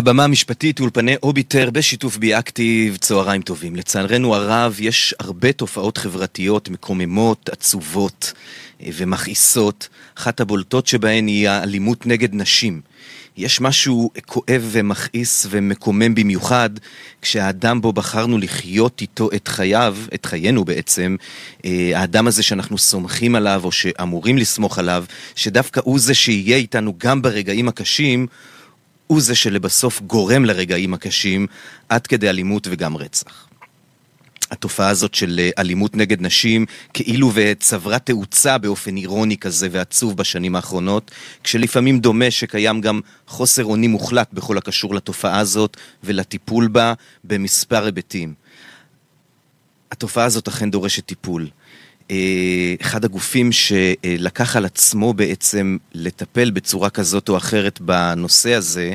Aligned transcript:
הבמה 0.00 0.24
המשפטית 0.24 0.80
אולפני 0.80 1.16
אוביטר 1.22 1.70
בשיתוף 1.70 2.16
בי-אקטיב, 2.16 2.96
צהריים 2.96 3.42
טובים. 3.42 3.76
לצערנו 3.76 4.34
הרב, 4.34 4.76
יש 4.80 5.14
הרבה 5.18 5.52
תופעות 5.52 5.98
חברתיות 5.98 6.68
מקוממות, 6.68 7.48
עצובות 7.48 8.32
אה, 8.82 8.88
ומכעיסות. 8.94 9.88
אחת 10.18 10.40
הבולטות 10.40 10.86
שבהן 10.86 11.26
היא 11.26 11.48
האלימות 11.48 12.06
נגד 12.06 12.34
נשים. 12.34 12.80
יש 13.36 13.60
משהו 13.60 14.10
כואב 14.26 14.68
ומכעיס 14.70 15.46
ומקומם 15.50 16.14
במיוחד 16.14 16.70
כשהאדם 17.22 17.80
בו 17.80 17.92
בחרנו 17.92 18.38
לחיות 18.38 19.00
איתו 19.00 19.28
את 19.34 19.48
חייו, 19.48 19.96
את 20.14 20.26
חיינו 20.26 20.64
בעצם, 20.64 21.16
אה, 21.64 21.92
האדם 21.94 22.26
הזה 22.26 22.42
שאנחנו 22.42 22.78
סומכים 22.78 23.34
עליו 23.34 23.60
או 23.64 23.72
שאמורים 23.72 24.38
לסמוך 24.38 24.78
עליו, 24.78 25.04
שדווקא 25.34 25.80
הוא 25.84 25.98
זה 25.98 26.14
שיהיה 26.14 26.56
איתנו 26.56 26.94
גם 26.98 27.22
ברגעים 27.22 27.68
הקשים, 27.68 28.26
הוא 29.10 29.20
זה 29.20 29.34
שלבסוף 29.34 30.00
גורם 30.00 30.44
לרגעים 30.44 30.94
הקשים 30.94 31.46
עד 31.88 32.06
כדי 32.06 32.28
אלימות 32.28 32.66
וגם 32.70 32.96
רצח. 32.96 33.46
התופעה 34.50 34.88
הזאת 34.88 35.14
של 35.14 35.40
אה, 35.42 35.50
אלימות 35.58 35.96
נגד 35.96 36.22
נשים 36.22 36.66
כאילו 36.94 37.30
וצברה 37.34 37.98
תאוצה 37.98 38.58
באופן 38.58 38.96
אירוני 38.96 39.36
כזה 39.36 39.68
ועצוב 39.70 40.16
בשנים 40.16 40.56
האחרונות, 40.56 41.10
כשלפעמים 41.44 41.98
דומה 41.98 42.30
שקיים 42.30 42.80
גם 42.80 43.00
חוסר 43.26 43.64
אונים 43.64 43.90
מוחלט 43.90 44.28
בכל 44.32 44.58
הקשור 44.58 44.94
לתופעה 44.94 45.38
הזאת 45.38 45.76
ולטיפול 46.04 46.68
בה 46.68 46.94
במספר 47.24 47.84
היבטים. 47.84 48.34
התופעה 49.90 50.24
הזאת 50.24 50.48
אכן 50.48 50.70
דורשת 50.70 51.06
טיפול. 51.06 51.48
אחד 52.80 53.04
הגופים 53.04 53.52
שלקח 53.52 54.56
על 54.56 54.64
עצמו 54.64 55.12
בעצם 55.12 55.76
לטפל 55.94 56.50
בצורה 56.50 56.90
כזאת 56.90 57.28
או 57.28 57.36
אחרת 57.36 57.80
בנושא 57.80 58.54
הזה, 58.54 58.92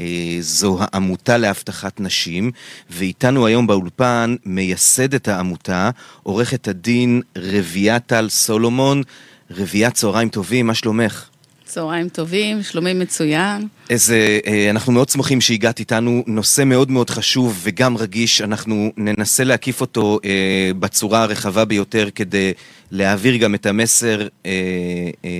אה, 0.00 0.36
זו 0.40 0.78
העמותה 0.80 1.38
להבטחת 1.38 2.00
נשים, 2.00 2.50
ואיתנו 2.90 3.46
היום 3.46 3.66
באולפן 3.66 4.36
מייסדת 4.44 5.28
העמותה, 5.28 5.90
עורכת 6.22 6.68
הדין 6.68 7.22
רבייה 7.36 7.98
טל 7.98 8.28
סולומון. 8.28 9.02
רבייה, 9.50 9.90
צהריים 9.90 10.28
טובים, 10.28 10.66
מה 10.66 10.74
שלומך? 10.74 11.28
צהריים 11.68 12.08
טובים, 12.08 12.62
שלומי 12.62 12.94
מצוין. 12.94 13.68
איזה, 13.90 14.38
אה, 14.46 14.70
אנחנו 14.70 14.92
מאוד 14.92 15.08
שמחים 15.08 15.40
שהגעת 15.40 15.78
איתנו, 15.78 16.24
נושא 16.26 16.64
מאוד 16.64 16.90
מאוד 16.90 17.10
חשוב 17.10 17.60
וגם 17.62 17.96
רגיש, 17.96 18.40
אנחנו 18.40 18.92
ננסה 18.96 19.44
להקיף 19.44 19.80
אותו 19.80 20.18
אה, 20.24 20.70
בצורה 20.78 21.22
הרחבה 21.22 21.64
ביותר 21.64 22.08
כדי 22.14 22.52
להעביר 22.90 23.36
גם 23.36 23.54
את 23.54 23.66
המסר 23.66 24.20
אה, 24.46 24.50
אה, 25.24 25.30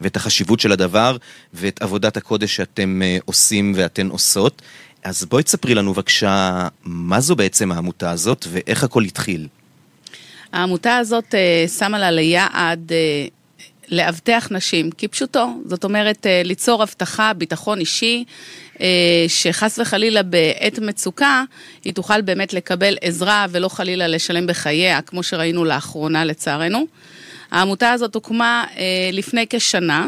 ואת 0.00 0.16
החשיבות 0.16 0.60
של 0.60 0.72
הדבר 0.72 1.16
ואת 1.54 1.82
עבודת 1.82 2.16
הקודש 2.16 2.56
שאתם 2.56 3.02
אה, 3.02 3.18
עושים 3.24 3.72
ואתן 3.76 4.08
עושות. 4.08 4.62
אז 5.04 5.24
בואי 5.24 5.42
תספרי 5.42 5.74
לנו 5.74 5.92
בבקשה, 5.92 6.68
מה 6.84 7.20
זו 7.20 7.36
בעצם 7.36 7.72
העמותה 7.72 8.10
הזאת 8.10 8.46
ואיך 8.50 8.84
הכל 8.84 9.02
התחיל. 9.02 9.48
העמותה 10.52 10.96
הזאת 10.96 11.34
אה, 11.34 11.64
שמה 11.78 11.98
לה 11.98 12.10
ליעד 12.10 12.92
אה, 12.92 13.26
לאבטח 13.88 14.48
נשים, 14.50 14.90
כפשוטו. 14.98 15.48
זאת 15.64 15.84
אומרת, 15.84 16.26
אה, 16.26 16.42
ליצור 16.44 16.82
הבטחה, 16.82 17.32
ביטחון 17.32 17.80
אישי, 17.80 18.24
אה, 18.80 19.24
שחס 19.28 19.78
וחלילה 19.78 20.22
בעת 20.22 20.78
מצוקה, 20.78 21.42
היא 21.84 21.94
תוכל 21.94 22.20
באמת 22.20 22.52
לקבל 22.52 22.96
עזרה 23.00 23.46
ולא 23.50 23.68
חלילה 23.68 24.06
לשלם 24.06 24.46
בחייה, 24.46 25.02
כמו 25.02 25.22
שראינו 25.22 25.64
לאחרונה 25.64 26.24
לצערנו. 26.24 26.86
העמותה 27.50 27.92
הזאת 27.92 28.14
הוקמה 28.14 28.64
אה, 28.76 29.10
לפני 29.12 29.46
כשנה. 29.50 30.06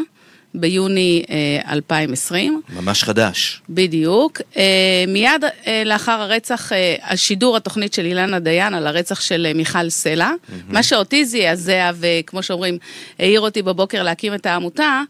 ביוני 0.53 1.23
2020. 1.69 2.61
אה, 2.69 2.81
ממש 2.81 3.03
חדש. 3.03 3.61
בדיוק. 3.69 4.41
אה, 4.57 5.03
מיד 5.07 5.43
אה, 5.67 5.83
לאחר 5.85 6.11
הרצח, 6.11 6.71
השידור 7.03 7.57
התוכנית 7.57 7.93
של 7.93 8.05
אילנה 8.05 8.39
דיין 8.39 8.73
על 8.73 8.87
הרצח 8.87 9.21
של 9.21 9.51
מיכל 9.55 9.89
סלע, 9.89 10.31
mm-hmm. 10.31 10.53
מה 10.67 10.83
שאותי 10.83 11.25
זעזע 11.25 11.91
וכמו 11.99 12.43
שאומרים, 12.43 12.77
העיר 13.19 13.41
אותי 13.41 13.61
בבוקר 13.61 14.03
להקים 14.03 14.33
את 14.33 14.45
העמותה, 14.45 15.01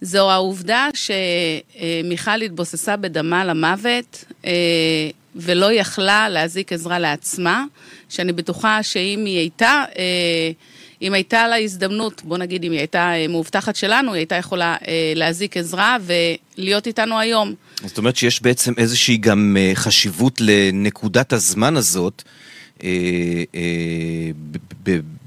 זו 0.00 0.30
העובדה 0.30 0.88
שמיכל 0.94 2.42
התבוססה 2.42 2.96
בדמה 2.96 3.44
למוות 3.44 4.24
ולא 5.36 5.72
יכלה 5.72 6.28
להזיק 6.28 6.72
עזרה 6.72 6.98
לעצמה, 6.98 7.64
שאני 8.08 8.32
בטוחה 8.32 8.82
שאם 8.82 9.24
היא 9.24 9.38
הייתה... 9.38 9.84
אם 11.04 11.14
הייתה 11.14 11.48
לה 11.48 11.56
הזדמנות, 11.56 12.22
בוא 12.24 12.38
נגיד 12.38 12.64
אם 12.64 12.72
היא 12.72 12.78
הייתה 12.78 13.12
אה, 13.14 13.28
מאובטחת 13.28 13.76
שלנו, 13.76 14.12
היא 14.12 14.18
הייתה 14.18 14.34
יכולה 14.34 14.76
אה, 14.88 15.12
להזיק 15.16 15.56
עזרה 15.56 15.96
ולהיות 16.58 16.86
איתנו 16.86 17.18
היום. 17.18 17.54
זאת 17.84 17.98
אומרת 17.98 18.16
שיש 18.16 18.42
בעצם 18.42 18.72
איזושהי 18.76 19.16
גם 19.16 19.56
אה, 19.60 19.72
חשיבות 19.74 20.40
לנקודת 20.40 21.32
הזמן 21.32 21.76
הזאת, 21.76 22.22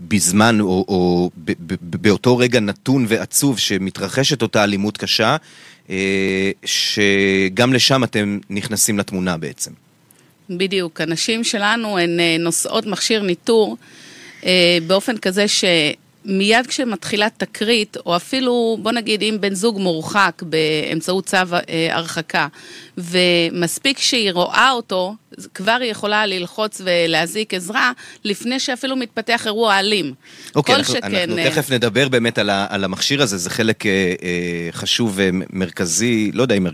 בזמן 0.08 0.60
או, 0.60 0.86
או 0.88 1.30
באותו 1.82 2.38
רגע 2.38 2.60
נתון 2.60 3.06
ועצוב 3.08 3.60
שמתרחשת 3.60 4.42
אותה 4.42 4.64
אלימות 4.64 4.98
קשה, 4.98 5.38
שגם 6.66 7.74
לשם 7.74 8.04
אתם 8.04 8.40
נכנסים 8.50 9.00
לתמונה 9.00 9.38
בעצם. 9.38 9.72
בדיוק, 10.50 11.02
הנשים 11.02 11.44
שלנו 11.44 11.98
הן 11.98 12.20
נושאות 12.40 12.86
מכשיר 12.86 13.24
ניטור 13.24 13.78
באופן 14.88 15.18
כזה 15.18 15.46
שמיד 15.48 16.68
כשמתחילה 16.68 17.28
תקרית, 17.38 17.98
או 18.06 18.16
אפילו, 18.16 18.78
בוא 18.82 18.92
נגיד, 18.92 19.22
אם 19.22 19.38
בן 19.40 19.54
זוג 19.54 19.80
מורחק 19.80 20.44
באמצעות 20.46 21.26
צו 21.26 21.38
אה, 21.38 21.88
הרחקה, 21.92 22.48
ומספיק 22.98 24.00
שהיא 24.00 24.32
רואה 24.32 24.72
אותו, 24.72 25.16
כבר 25.54 25.78
היא 25.82 25.92
יכולה 25.92 26.26
ללחוץ 26.26 26.82
ולהזעיק 26.84 27.54
עזרה, 27.54 27.92
לפני 28.24 28.60
שאפילו 28.60 28.96
מתפתח 28.96 29.46
אירוע 29.46 29.80
אלים. 29.80 30.14
אוקיי, 30.56 30.76
אנחנו, 30.76 30.94
שכן... 30.94 31.16
אנחנו 31.16 31.38
אה, 31.38 31.52
תכף 31.52 31.72
נדבר 31.72 32.10
באמת 32.10 32.38
על, 32.38 32.50
ה, 32.50 32.68
על 32.70 32.84
המכשיר 32.84 33.22
הזה, 33.22 33.38
זה 33.38 33.50
חלק 33.50 33.86
אה, 33.86 33.92
חשוב 34.72 35.14
ומרכזי, 35.16 36.32
לא 36.34 36.42
יודע 36.42 36.56
אם... 36.56 36.68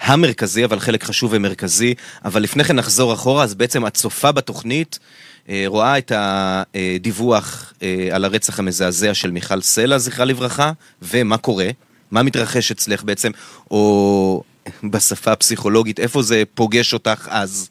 המרכזי, 0.00 0.64
אבל 0.64 0.80
חלק 0.80 1.04
חשוב 1.04 1.30
ומרכזי. 1.34 1.94
אבל 2.24 2.42
לפני 2.42 2.64
כן 2.64 2.76
נחזור 2.76 3.14
אחורה, 3.14 3.44
אז 3.44 3.54
בעצם 3.54 3.86
את 3.86 3.94
צופה 3.94 4.32
בתוכנית 4.32 4.98
אה, 5.02 5.27
רואה 5.66 5.98
את 5.98 6.12
הדיווח 6.14 7.72
אה, 7.82 8.08
על 8.12 8.24
הרצח 8.24 8.58
המזעזע 8.58 9.14
של 9.14 9.30
מיכל 9.30 9.60
סלע, 9.60 9.98
זכרה 9.98 10.24
לברכה, 10.24 10.72
ומה 11.02 11.36
קורה? 11.36 11.68
מה 12.10 12.22
מתרחש 12.22 12.70
אצלך 12.70 13.04
בעצם? 13.04 13.30
או 13.70 14.42
בשפה 14.84 15.32
הפסיכולוגית, 15.32 16.00
איפה 16.00 16.22
זה 16.22 16.42
פוגש 16.54 16.92
אותך 16.92 17.28
אז? 17.30 17.68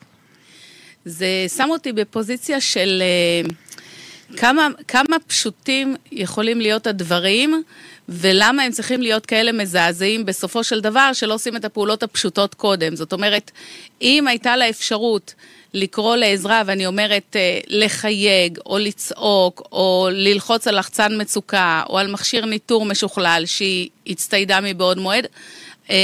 זה 1.06 1.28
שם 1.58 1.68
אותי 1.70 1.94
בפוזיציה 1.94 2.62
של 2.62 3.02
אה, 3.02 3.50
כמה, 4.38 4.68
כמה 4.88 5.18
פשוטים 5.28 5.96
יכולים 6.12 6.62
להיות 6.62 6.88
הדברים, 6.88 7.64
ולמה 8.10 8.64
הם 8.64 8.72
צריכים 8.72 9.02
להיות 9.02 9.26
כאלה 9.26 9.52
מזעזעים 9.52 10.26
בסופו 10.26 10.64
של 10.64 10.82
דבר, 10.82 11.14
שלא 11.14 11.34
עושים 11.34 11.56
את 11.56 11.66
הפעולות 11.66 12.04
הפשוטות 12.04 12.54
קודם. 12.54 12.96
זאת 12.96 13.14
אומרת, 13.14 13.52
אם 14.02 14.28
הייתה 14.28 14.56
לה 14.56 14.70
אפשרות 14.70 15.34
לקרוא 15.78 16.16
לעזרה, 16.16 16.62
ואני 16.66 16.86
אומרת 16.86 17.36
אה, 17.36 17.60
לחייג, 17.68 18.60
או 18.66 18.78
לצעוק, 18.78 19.68
או 19.72 20.08
ללחוץ 20.12 20.68
על 20.68 20.80
לחצן 20.80 21.22
מצוקה, 21.22 21.84
או 21.90 21.98
על 21.98 22.12
מכשיר 22.12 22.46
ניטור 22.46 22.86
משוכלל 22.86 23.44
שהיא 23.46 23.90
הצטיידה 24.08 24.60
מבעוד 24.62 24.98
מועד, 24.98 25.28
אה, 25.90 25.96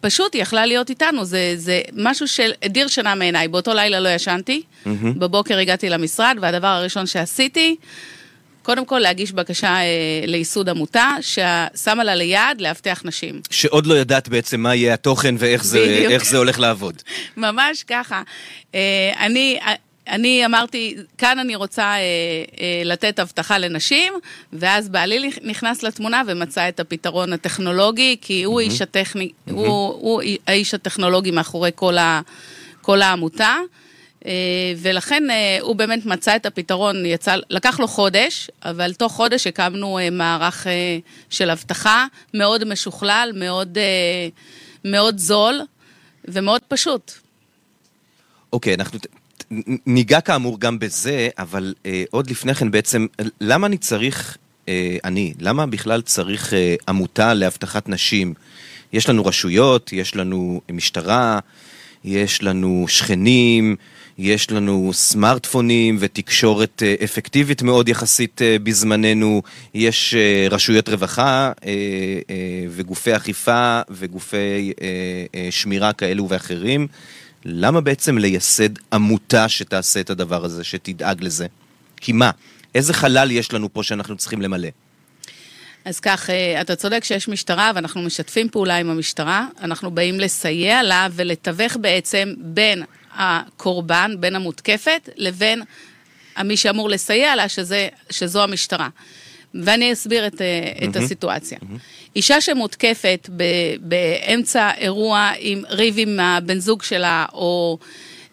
פשוט 0.00 0.34
היא 0.34 0.42
יכלה 0.42 0.66
להיות 0.66 0.90
איתנו, 0.90 1.24
זה, 1.24 1.52
זה 1.56 1.80
משהו 1.96 2.28
שהדיר 2.28 2.88
שינה 2.88 3.14
מעיניי. 3.14 3.48
באותו 3.48 3.74
לילה 3.74 4.00
לא 4.00 4.08
ישנתי, 4.08 4.62
mm-hmm. 4.62 4.88
בבוקר 5.18 5.58
הגעתי 5.58 5.88
למשרד, 5.88 6.36
והדבר 6.40 6.66
הראשון 6.66 7.06
שעשיתי, 7.06 7.76
קודם 8.62 8.84
כל 8.84 8.98
להגיש 8.98 9.32
בקשה 9.32 9.74
אה, 9.74 9.86
לייסוד 10.26 10.68
עמותה, 10.68 11.16
ששמה 11.20 12.04
לה 12.04 12.14
ליעד 12.14 12.60
לאבטח 12.60 13.02
נשים. 13.04 13.40
שעוד 13.50 13.86
לא 13.86 13.94
ידעת 13.98 14.28
בעצם 14.28 14.60
מה 14.60 14.74
יהיה 14.74 14.94
התוכן 14.94 15.34
ואיך 15.38 15.64
זה, 15.64 16.06
זה 16.22 16.38
הולך 16.38 16.58
לעבוד. 16.58 17.02
ממש 17.36 17.82
ככה. 17.82 18.22
אה, 18.74 19.12
אני... 19.20 19.58
אני 20.08 20.46
אמרתי, 20.46 20.96
כאן 21.18 21.38
אני 21.38 21.56
רוצה 21.56 21.82
אה, 21.82 21.98
אה, 22.60 22.82
לתת 22.84 23.18
הבטחה 23.18 23.58
לנשים, 23.58 24.12
ואז 24.52 24.88
בעלי 24.88 25.30
נכנס 25.42 25.82
לתמונה 25.82 26.22
ומצא 26.26 26.68
את 26.68 26.80
הפתרון 26.80 27.32
הטכנולוגי, 27.32 28.16
כי 28.20 28.42
הוא, 28.42 28.60
mm-hmm. 28.60 28.64
איש, 28.64 28.82
הטכני, 28.82 29.28
mm-hmm. 29.28 29.52
הוא, 29.52 29.66
הוא 30.00 30.22
האיש 30.46 30.74
הטכנולוגי 30.74 31.30
מאחורי 31.30 31.70
כל, 31.74 31.98
ה, 31.98 32.20
כל 32.82 33.02
העמותה. 33.02 33.56
אה, 34.26 34.32
ולכן 34.76 35.30
אה, 35.30 35.58
הוא 35.60 35.76
באמת 35.76 36.06
מצא 36.06 36.36
את 36.36 36.46
הפתרון, 36.46 37.06
יצא, 37.06 37.36
לקח 37.50 37.80
לו 37.80 37.88
חודש, 37.88 38.50
אבל 38.62 38.94
תוך 38.94 39.12
חודש 39.12 39.46
הקמנו 39.46 39.98
אה, 39.98 40.10
מערך 40.10 40.66
של 41.30 41.50
אבטחה 41.50 42.06
מאוד 42.34 42.64
משוכלל, 42.64 43.32
מאוד, 43.34 43.78
מאוד 44.84 45.18
זול 45.18 45.60
ומאוד 46.24 46.60
פשוט. 46.68 47.12
אוקיי, 48.52 48.72
okay, 48.72 48.76
אנחנו 48.76 48.98
ניגע 49.86 50.20
כאמור 50.20 50.60
גם 50.60 50.78
בזה, 50.78 51.28
אבל 51.38 51.74
אה, 51.86 52.04
עוד 52.10 52.30
לפני 52.30 52.54
כן 52.54 52.70
בעצם, 52.70 53.06
למה 53.40 53.66
אני 53.66 53.78
צריך, 53.78 54.36
אה, 54.68 54.96
אני, 55.04 55.34
למה 55.40 55.66
בכלל 55.66 56.02
צריך 56.02 56.54
אה, 56.54 56.74
עמותה 56.88 57.34
לאבטחת 57.34 57.88
נשים? 57.88 58.34
יש 58.92 59.08
לנו 59.08 59.26
רשויות, 59.26 59.92
יש 59.92 60.16
לנו 60.16 60.60
משטרה, 60.72 61.38
יש 62.04 62.42
לנו 62.42 62.84
שכנים, 62.88 63.76
יש 64.22 64.50
לנו 64.50 64.90
סמארטפונים 64.92 65.96
ותקשורת 66.00 66.82
אה, 66.82 66.94
אפקטיבית 67.04 67.62
מאוד 67.62 67.88
יחסית 67.88 68.42
אה, 68.42 68.56
בזמננו, 68.62 69.42
יש 69.74 70.14
אה, 70.14 70.46
רשויות 70.50 70.88
רווחה 70.88 71.52
וגופי 72.70 73.16
אכיפה 73.16 73.80
וגופי 73.90 74.72
שמירה 75.50 75.92
כאלו 75.92 76.28
ואחרים. 76.28 76.86
למה 77.44 77.80
בעצם 77.80 78.18
לייסד 78.18 78.68
עמותה 78.92 79.48
שתעשה 79.48 80.00
את 80.00 80.10
הדבר 80.10 80.44
הזה, 80.44 80.64
שתדאג 80.64 81.24
לזה? 81.24 81.46
כי 81.96 82.12
מה? 82.12 82.30
איזה 82.74 82.94
חלל 82.94 83.30
יש 83.30 83.52
לנו 83.52 83.72
פה 83.72 83.82
שאנחנו 83.82 84.16
צריכים 84.16 84.42
למלא? 84.42 84.68
אז 85.84 86.00
כך, 86.00 86.30
אתה 86.60 86.76
צודק 86.76 87.04
שיש 87.04 87.28
משטרה 87.28 87.72
ואנחנו 87.74 88.02
משתפים 88.02 88.48
פעולה 88.48 88.76
עם 88.76 88.90
המשטרה, 88.90 89.46
אנחנו 89.62 89.90
באים 89.90 90.20
לסייע 90.20 90.82
לה 90.82 91.08
ולתווך 91.12 91.76
בעצם 91.76 92.34
בין 92.38 92.82
הקורבן, 93.20 94.14
בין 94.18 94.36
המותקפת, 94.36 95.08
לבין 95.16 95.62
מי 96.44 96.56
שאמור 96.56 96.88
לסייע 96.90 97.36
לה, 97.36 97.48
שזה, 97.48 97.88
שזו 98.10 98.42
המשטרה. 98.42 98.88
ואני 99.54 99.92
אסביר 99.92 100.26
את, 100.26 100.32
mm-hmm. 100.32 100.84
את 100.84 100.96
הסיטואציה. 100.96 101.58
Mm-hmm. 101.58 102.16
אישה 102.16 102.40
שמותקפת 102.40 103.28
ב, 103.36 103.44
באמצע 103.80 104.70
אירוע 104.78 105.30
עם 105.38 105.62
ריב 105.68 105.94
עם 105.98 106.20
הבן 106.20 106.58
זוג 106.58 106.82
שלה, 106.82 107.26
או 107.32 107.78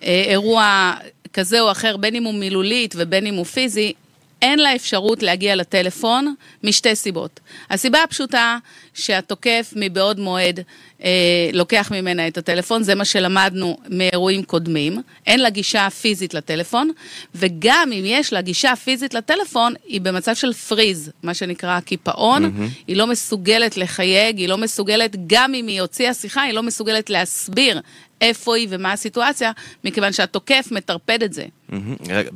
אה, 0.04 0.24
אירוע 0.28 0.94
כזה 1.34 1.62
או 1.62 1.72
אחר, 1.72 1.98
בין 1.98 2.16
אם 2.16 2.24
הוא 2.24 2.34
מילולית 2.34 2.96
ובין 2.98 3.26
אם 3.26 3.36
הוא 3.36 3.46
פיזי, 3.46 3.94
אין 4.42 4.60
לה 4.60 4.76
אפשרות 4.76 5.24
להגיע 5.24 5.56
לטלפון 5.56 6.36
משתי 6.64 6.96
סיבות. 6.96 7.40
הסיבה 7.70 8.04
הפשוטה 8.04 8.58
שהתוקף 8.98 9.74
מבעוד 9.76 10.20
מועד 10.20 10.60
אה, 11.04 11.50
לוקח 11.54 11.92
ממנה 11.92 12.28
את 12.28 12.38
הטלפון, 12.38 12.84
זה 12.84 12.96
מה 12.96 13.06
שלמדנו 13.06 13.78
מאירועים 13.90 14.44
קודמים. 14.44 15.02
אין 15.28 15.40
לה 15.40 15.50
גישה 15.50 15.90
פיזית 15.90 16.34
לטלפון, 16.34 16.92
וגם 17.36 17.90
אם 17.94 18.04
יש 18.06 18.34
לה 18.34 18.42
גישה 18.42 18.76
פיזית 18.76 19.14
לטלפון, 19.14 19.74
היא 19.88 20.02
במצב 20.02 20.36
של 20.36 20.54
פריז, 20.54 21.12
מה 21.24 21.34
שנקרא 21.34 21.80
קיפאון. 21.80 22.46
Mm-hmm. 22.46 22.84
היא 22.88 22.96
לא 22.96 23.08
מסוגלת 23.08 23.78
לחייג, 23.78 24.38
היא 24.38 24.48
לא 24.48 24.58
מסוגלת, 24.58 25.16
גם 25.28 25.54
אם 25.54 25.68
היא 25.68 25.82
הוציאה 25.82 26.14
שיחה, 26.14 26.42
היא 26.42 26.54
לא 26.54 26.64
מסוגלת 26.64 27.10
להסביר 27.10 27.82
איפה 28.22 28.56
היא 28.56 28.68
ומה 28.70 28.92
הסיטואציה, 28.92 29.52
מכיוון 29.84 30.14
שהתוקף 30.14 30.68
מטרפד 30.72 31.24
את 31.24 31.34
זה. 31.34 31.46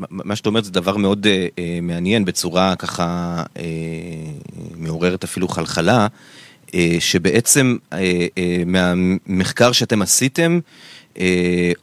מה 0.10 0.36
שאת 0.36 0.46
אומרת 0.46 0.66
זה 0.66 0.72
דבר 0.72 0.98
מאוד 0.98 1.26
uh, 1.26 1.28
uh, 1.28 1.62
מעניין, 1.82 2.26
בצורה 2.26 2.76
ככה 2.76 3.44
uh, 3.54 3.60
מעוררת 4.76 5.24
אפילו 5.24 5.48
חלחלה, 5.48 6.08
שבעצם 7.00 7.78
uh, 7.82 7.94
uh, 7.94 7.96
מהמחקר 8.66 9.72
שאתם 9.72 10.02
עשיתם, 10.02 10.60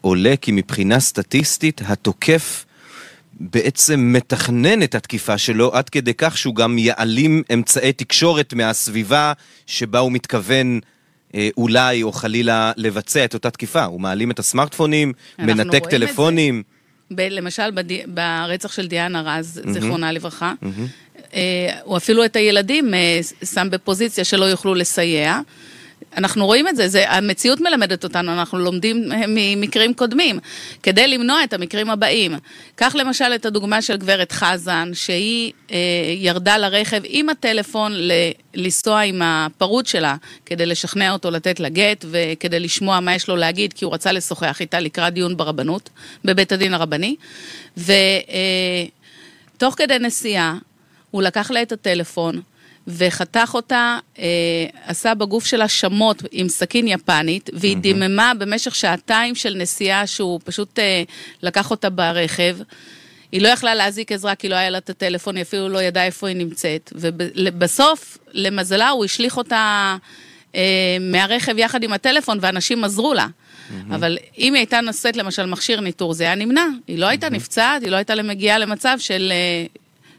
עולה 0.00 0.34
כי 0.40 0.52
מבחינה 0.52 1.00
סטטיסטית 1.00 1.80
התוקף 1.84 2.64
בעצם 3.40 4.12
מתכנן 4.12 4.82
את 4.82 4.94
התקיפה 4.94 5.38
שלו 5.38 5.74
עד 5.74 5.88
כדי 5.88 6.14
כך 6.14 6.38
שהוא 6.38 6.54
גם 6.54 6.78
יעלים 6.78 7.42
אמצעי 7.54 7.92
תקשורת 7.92 8.54
מהסביבה 8.54 9.32
שבה 9.66 9.98
הוא 9.98 10.12
מתכוון 10.12 10.80
אה, 11.34 11.48
אולי 11.56 12.02
או 12.02 12.12
חלילה 12.12 12.72
לבצע 12.76 13.24
את 13.24 13.34
אותה 13.34 13.50
תקיפה. 13.50 13.84
הוא 13.84 14.00
מעלים 14.00 14.30
את 14.30 14.38
הסמארטפונים, 14.38 15.12
מנתק 15.38 15.86
טלפונים. 15.90 16.62
ב- 17.10 17.20
למשל 17.30 17.70
בד... 17.70 17.84
ברצח 18.06 18.72
של 18.72 18.86
דיאנה 18.86 19.22
רז, 19.22 19.60
mm-hmm. 19.64 19.70
זיכרונה 19.70 20.12
לברכה, 20.12 20.52
mm-hmm. 20.62 21.07
אה, 21.34 21.78
הוא 21.84 21.96
אפילו 21.96 22.24
את 22.24 22.36
הילדים 22.36 22.94
אה, 22.94 23.20
שם 23.44 23.68
בפוזיציה 23.70 24.24
שלא 24.24 24.44
יוכלו 24.44 24.74
לסייע. 24.74 25.40
אנחנו 26.16 26.46
רואים 26.46 26.68
את 26.68 26.76
זה, 26.76 26.88
זה, 26.88 27.10
המציאות 27.10 27.60
מלמדת 27.60 28.04
אותנו, 28.04 28.32
אנחנו 28.32 28.58
לומדים 28.58 29.04
ממקרים 29.28 29.94
קודמים, 29.94 30.38
כדי 30.82 31.08
למנוע 31.08 31.44
את 31.44 31.52
המקרים 31.52 31.90
הבאים. 31.90 32.34
קח 32.74 32.94
למשל 32.94 33.32
את 33.34 33.46
הדוגמה 33.46 33.82
של 33.82 33.96
גברת 33.96 34.32
חזן, 34.32 34.90
שהיא 34.94 35.52
אה, 35.70 35.76
ירדה 36.16 36.58
לרכב 36.58 37.00
עם 37.04 37.28
הטלפון 37.28 37.92
ל, 37.94 38.12
לנסוע 38.54 39.00
עם 39.00 39.22
הפרוד 39.24 39.86
שלה, 39.86 40.16
כדי 40.46 40.66
לשכנע 40.66 41.12
אותו 41.12 41.30
לתת 41.30 41.60
לה 41.60 41.68
גט, 41.68 42.04
וכדי 42.10 42.60
לשמוע 42.60 43.00
מה 43.00 43.14
יש 43.14 43.28
לו 43.28 43.36
להגיד, 43.36 43.72
כי 43.72 43.84
הוא 43.84 43.94
רצה 43.94 44.12
לשוחח 44.12 44.60
איתה 44.60 44.80
לקראת 44.80 45.12
דיון 45.12 45.36
ברבנות, 45.36 45.90
בבית 46.24 46.52
הדין 46.52 46.74
הרבני. 46.74 47.16
ותוך 47.76 47.90
אה, 49.62 49.76
כדי 49.76 49.98
נסיעה, 49.98 50.56
הוא 51.10 51.22
לקח 51.22 51.50
לה 51.50 51.62
את 51.62 51.72
הטלפון, 51.72 52.40
וחתך 52.88 53.50
אותה, 53.54 53.98
אה, 54.18 54.24
עשה 54.86 55.14
בגוף 55.14 55.46
שלה 55.46 55.68
שמות 55.68 56.22
עם 56.32 56.48
סכין 56.48 56.88
יפנית, 56.88 57.50
והיא 57.52 57.76
mm-hmm. 57.76 57.80
דיממה 57.80 58.32
במשך 58.38 58.74
שעתיים 58.74 59.34
של 59.34 59.54
נסיעה 59.54 60.06
שהוא 60.06 60.40
פשוט 60.44 60.78
אה, 60.78 61.02
לקח 61.42 61.70
אותה 61.70 61.90
ברכב. 61.90 62.56
היא 63.32 63.42
לא 63.42 63.48
יכלה 63.48 63.74
להזיק 63.74 64.12
עזרה 64.12 64.34
כי 64.34 64.48
לא 64.48 64.54
היה 64.54 64.70
לה 64.70 64.78
את 64.78 64.90
הטלפון, 64.90 65.36
היא 65.36 65.42
אפילו 65.42 65.68
לא 65.68 65.82
ידעה 65.82 66.06
איפה 66.06 66.28
היא 66.28 66.36
נמצאת. 66.36 66.92
ובסוף, 66.94 68.18
למזלה, 68.32 68.88
הוא 68.88 69.04
השליך 69.04 69.36
אותה 69.36 69.96
אה, 70.54 70.96
מהרכב 71.00 71.58
יחד 71.58 71.82
עם 71.82 71.92
הטלפון, 71.92 72.38
ואנשים 72.40 72.84
עזרו 72.84 73.14
לה. 73.14 73.26
Mm-hmm. 73.26 73.94
אבל 73.94 74.18
אם 74.38 74.54
היא 74.54 74.60
הייתה 74.60 74.80
נושאת 74.80 75.16
למשל 75.16 75.46
מכשיר 75.46 75.80
ניטור, 75.80 76.12
זה 76.12 76.24
היה 76.24 76.34
נמנע. 76.34 76.66
היא 76.86 76.98
לא 76.98 77.06
הייתה 77.06 77.26
mm-hmm. 77.26 77.30
נפצעת, 77.30 77.82
היא 77.82 77.90
לא 77.90 77.96
הייתה 77.96 78.22
מגיעה 78.22 78.58
למצב 78.58 78.96
של... 78.98 79.32
אה, 79.32 79.66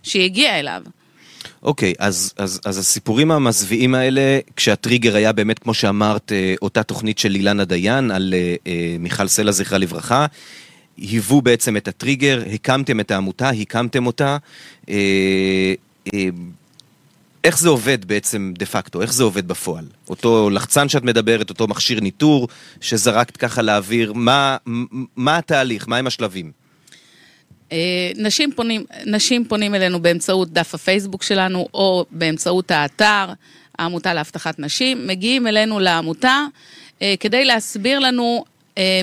שהיא 0.03 0.23
הגיעה 0.23 0.59
אליו. 0.59 0.81
אוקיי, 1.63 1.93
אז, 1.99 2.33
אז, 2.37 2.61
אז 2.65 2.77
הסיפורים 2.77 3.31
המזוויעים 3.31 3.95
האלה, 3.95 4.39
כשהטריגר 4.55 5.15
היה 5.15 5.31
באמת, 5.31 5.59
כמו 5.59 5.73
שאמרת, 5.73 6.31
אה, 6.31 6.55
אותה 6.61 6.83
תוכנית 6.83 7.19
של 7.19 7.35
אילנה 7.35 7.65
דיין 7.65 8.11
על 8.11 8.33
אה, 8.37 8.55
אה, 8.67 8.95
מיכל 8.99 9.27
סלע, 9.27 9.51
זכרה 9.51 9.77
לברכה, 9.77 10.25
היוו 10.97 11.41
בעצם 11.41 11.77
את 11.77 11.87
הטריגר, 11.87 12.43
הקמתם 12.53 12.99
את 12.99 13.11
העמותה, 13.11 13.49
הקמתם 13.49 14.07
אותה. 14.07 14.37
איך 17.43 17.59
זה 17.59 17.69
עובד 17.69 18.05
בעצם 18.05 18.53
דה 18.57 18.65
פקטו? 18.65 19.01
איך 19.01 19.13
זה 19.13 19.23
עובד 19.23 19.47
בפועל? 19.47 19.85
אותו 20.09 20.49
לחצן 20.49 20.89
שאת 20.89 21.03
מדברת, 21.03 21.49
אותו 21.49 21.67
מכשיר 21.67 21.99
ניטור 21.99 22.47
שזרקת 22.81 23.37
ככה 23.37 23.61
לאוויר, 23.61 24.13
מה, 24.13 24.57
מה 25.15 25.37
התהליך? 25.37 25.87
מהם 25.87 26.07
השלבים? 26.07 26.58
אה, 27.71 28.11
נשים 28.15 28.51
פונים, 28.51 28.85
נשים 29.05 29.45
פונים 29.45 29.75
אלינו 29.75 29.99
באמצעות 30.01 30.53
דף 30.53 30.75
הפייסבוק 30.75 31.23
שלנו 31.23 31.67
או 31.73 32.05
באמצעות 32.11 32.71
האתר, 32.71 33.25
העמותה 33.79 34.13
להבטחת 34.13 34.59
נשים, 34.59 35.07
מגיעים 35.07 35.47
אלינו 35.47 35.79
לעמותה 35.79 36.45
אה, 37.01 37.13
כדי 37.19 37.45
להסביר 37.45 37.99
לנו 37.99 38.45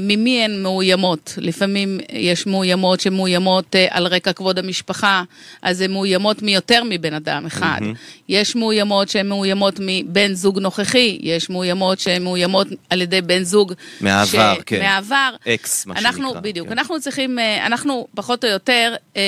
ממי 0.01 0.45
הן 0.45 0.63
מאוימות. 0.63 1.35
לפעמים 1.37 1.99
יש 2.13 2.47
מאוימות 2.47 3.01
שהן 3.01 3.15
מאוימות 3.15 3.77
אה, 3.77 3.87
על 3.91 4.07
רקע 4.07 4.33
כבוד 4.33 4.59
המשפחה, 4.59 5.23
אז 5.63 5.81
הן 5.81 5.93
מאוימות 5.93 6.43
מיותר 6.43 6.83
מבן 6.89 7.15
אדם 7.15 7.47
אחד. 7.47 7.81
Mm-hmm. 7.81 8.25
יש 8.29 8.57
מאוימות 8.57 9.09
שהן 9.09 9.29
מאוימות 9.29 9.75
מבן 9.81 10.35
זוג 10.35 10.59
נוכחי, 10.59 11.19
יש 11.21 11.51
מאוימות 11.51 12.01
שהן 12.01 12.23
מאוימות 12.23 12.67
על 12.91 13.03
ידי 13.03 13.21
בן 13.21 13.43
זוג... 13.43 13.73
מהעבר, 14.01 14.55
ש... 14.55 14.63
כן. 14.67 14.81
מהעבר. 14.83 15.31
אקס, 15.49 15.87
מה 15.87 15.95
אנחנו, 15.99 16.29
שנקרא. 16.29 16.41
בדיוק. 16.41 16.69
כן. 16.69 16.73
אנחנו 16.73 17.01
צריכים, 17.01 17.39
אנחנו 17.67 18.07
פחות 18.15 18.45
או 18.45 18.51
יותר 18.51 18.95
אה, 19.17 19.23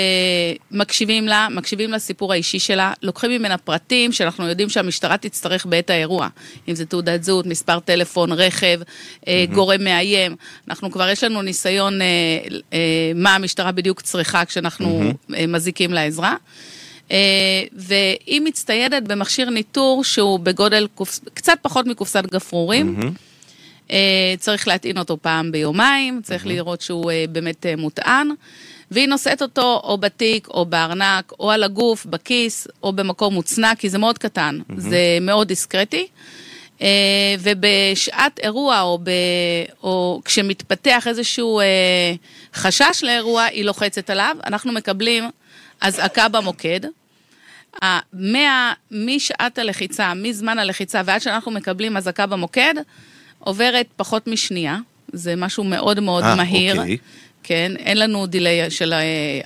מקשיבים 0.71 1.28
לה, 1.28 1.49
מקשיבים 1.50 1.93
לסיפור 1.93 2.33
האישי 2.33 2.59
שלה, 2.59 2.93
לוקחים 3.02 3.31
ממנה 3.31 3.59
פרטים 3.59 4.12
שאנחנו 4.12 4.49
יודעים 4.49 4.69
שהמשטרה 4.69 5.17
תצטרך 5.17 5.67
בעת 5.67 5.90
האירוע. 5.90 6.28
אם 6.69 6.75
זה 6.75 6.87
תעודת 6.87 7.25
זהות, 7.25 7.47
מספר 7.47 7.81
טלפון, 7.81 8.33
רכב, 8.33 8.81
mm-hmm. 8.83 9.26
גורם 9.55 9.85
מאיים. 9.85 10.38
אנחנו 10.68 10.90
כבר, 10.90 11.09
יש 11.09 11.25
לנו 11.25 11.42
ניסיון 11.42 12.02
אה, 12.02 12.07
אה, 12.73 13.12
מה 13.14 13.35
המשטרה 13.35 13.73
בדיוק 13.73 14.00
צריכה 14.00 14.45
כשאנחנו 14.45 15.02
mm-hmm. 15.02 15.35
אה, 15.35 15.47
מזיקים 15.47 15.92
לעזרה. 15.92 16.37
אה, 17.11 17.16
והיא 17.73 18.40
מצטיידת 18.40 19.02
במכשיר 19.02 19.50
ניטור 19.50 20.04
שהוא 20.04 20.40
בגודל 20.40 20.87
קופס, 20.95 21.21
קצת 21.35 21.59
פחות 21.62 21.87
מקופסת 21.87 22.26
גפרורים. 22.26 22.97
Mm-hmm. 23.00 23.28
אה, 23.90 24.35
צריך 24.38 24.68
להטעין 24.68 24.99
אותו 24.99 25.16
פעם 25.23 25.52
ביומיים, 25.52 26.21
צריך 26.23 26.45
mm-hmm. 26.45 26.49
לראות 26.49 26.80
שהוא 26.80 27.11
אה, 27.11 27.25
באמת 27.33 27.66
אה, 27.66 27.76
מוטען. 27.76 28.28
והיא 28.90 29.09
נושאת 29.09 29.42
אותו 29.42 29.80
או 29.85 29.99
בתיק, 29.99 30.49
או 30.49 30.66
בארנק, 30.66 31.33
או 31.40 31.50
על 31.50 31.62
הגוף, 31.64 32.07
בכיס, 32.07 32.68
או 32.83 32.92
במקום 32.92 33.35
מוצנע, 33.35 33.73
כי 33.78 33.88
זה 33.88 33.99
מאוד 33.99 34.18
קטן, 34.18 34.59
mm-hmm. 34.61 34.75
זה 34.76 35.18
מאוד 35.21 35.49
דיסקרטי. 35.49 36.07
אה, 36.82 37.35
ובשעת 37.40 38.40
אירוע, 38.42 38.80
או, 38.80 38.99
ב, 39.02 39.11
או 39.82 40.20
כשמתפתח 40.25 41.06
איזשהו 41.06 41.61
אה, 41.61 41.64
חשש 42.54 43.00
לאירוע, 43.02 43.42
היא 43.42 43.64
לוחצת 43.64 44.11
עליו. 44.11 44.37
אנחנו 44.47 44.73
מקבלים 44.73 45.25
אזעקה 45.80 46.28
במוקד. 46.28 46.80
מה, 48.12 48.73
משעת 48.90 49.58
הלחיצה, 49.58 50.14
מזמן 50.14 50.58
הלחיצה 50.58 51.02
ועד 51.04 51.20
שאנחנו 51.20 51.50
מקבלים 51.50 51.97
אזעקה 51.97 52.26
במוקד, 52.26 52.75
עוברת 53.38 53.87
פחות 53.97 54.26
משנייה. 54.26 54.78
זה 55.12 55.37
משהו 55.37 55.64
מאוד 55.64 56.00
מאוד 56.00 56.25
아, 56.25 56.26
אה, 56.26 56.35
מהיר. 56.35 56.78
אוקיי. 56.78 56.97
כן? 57.49 57.73
אין 57.78 57.99
לנו 57.99 58.26
דיליי 58.26 58.71
של 58.71 58.95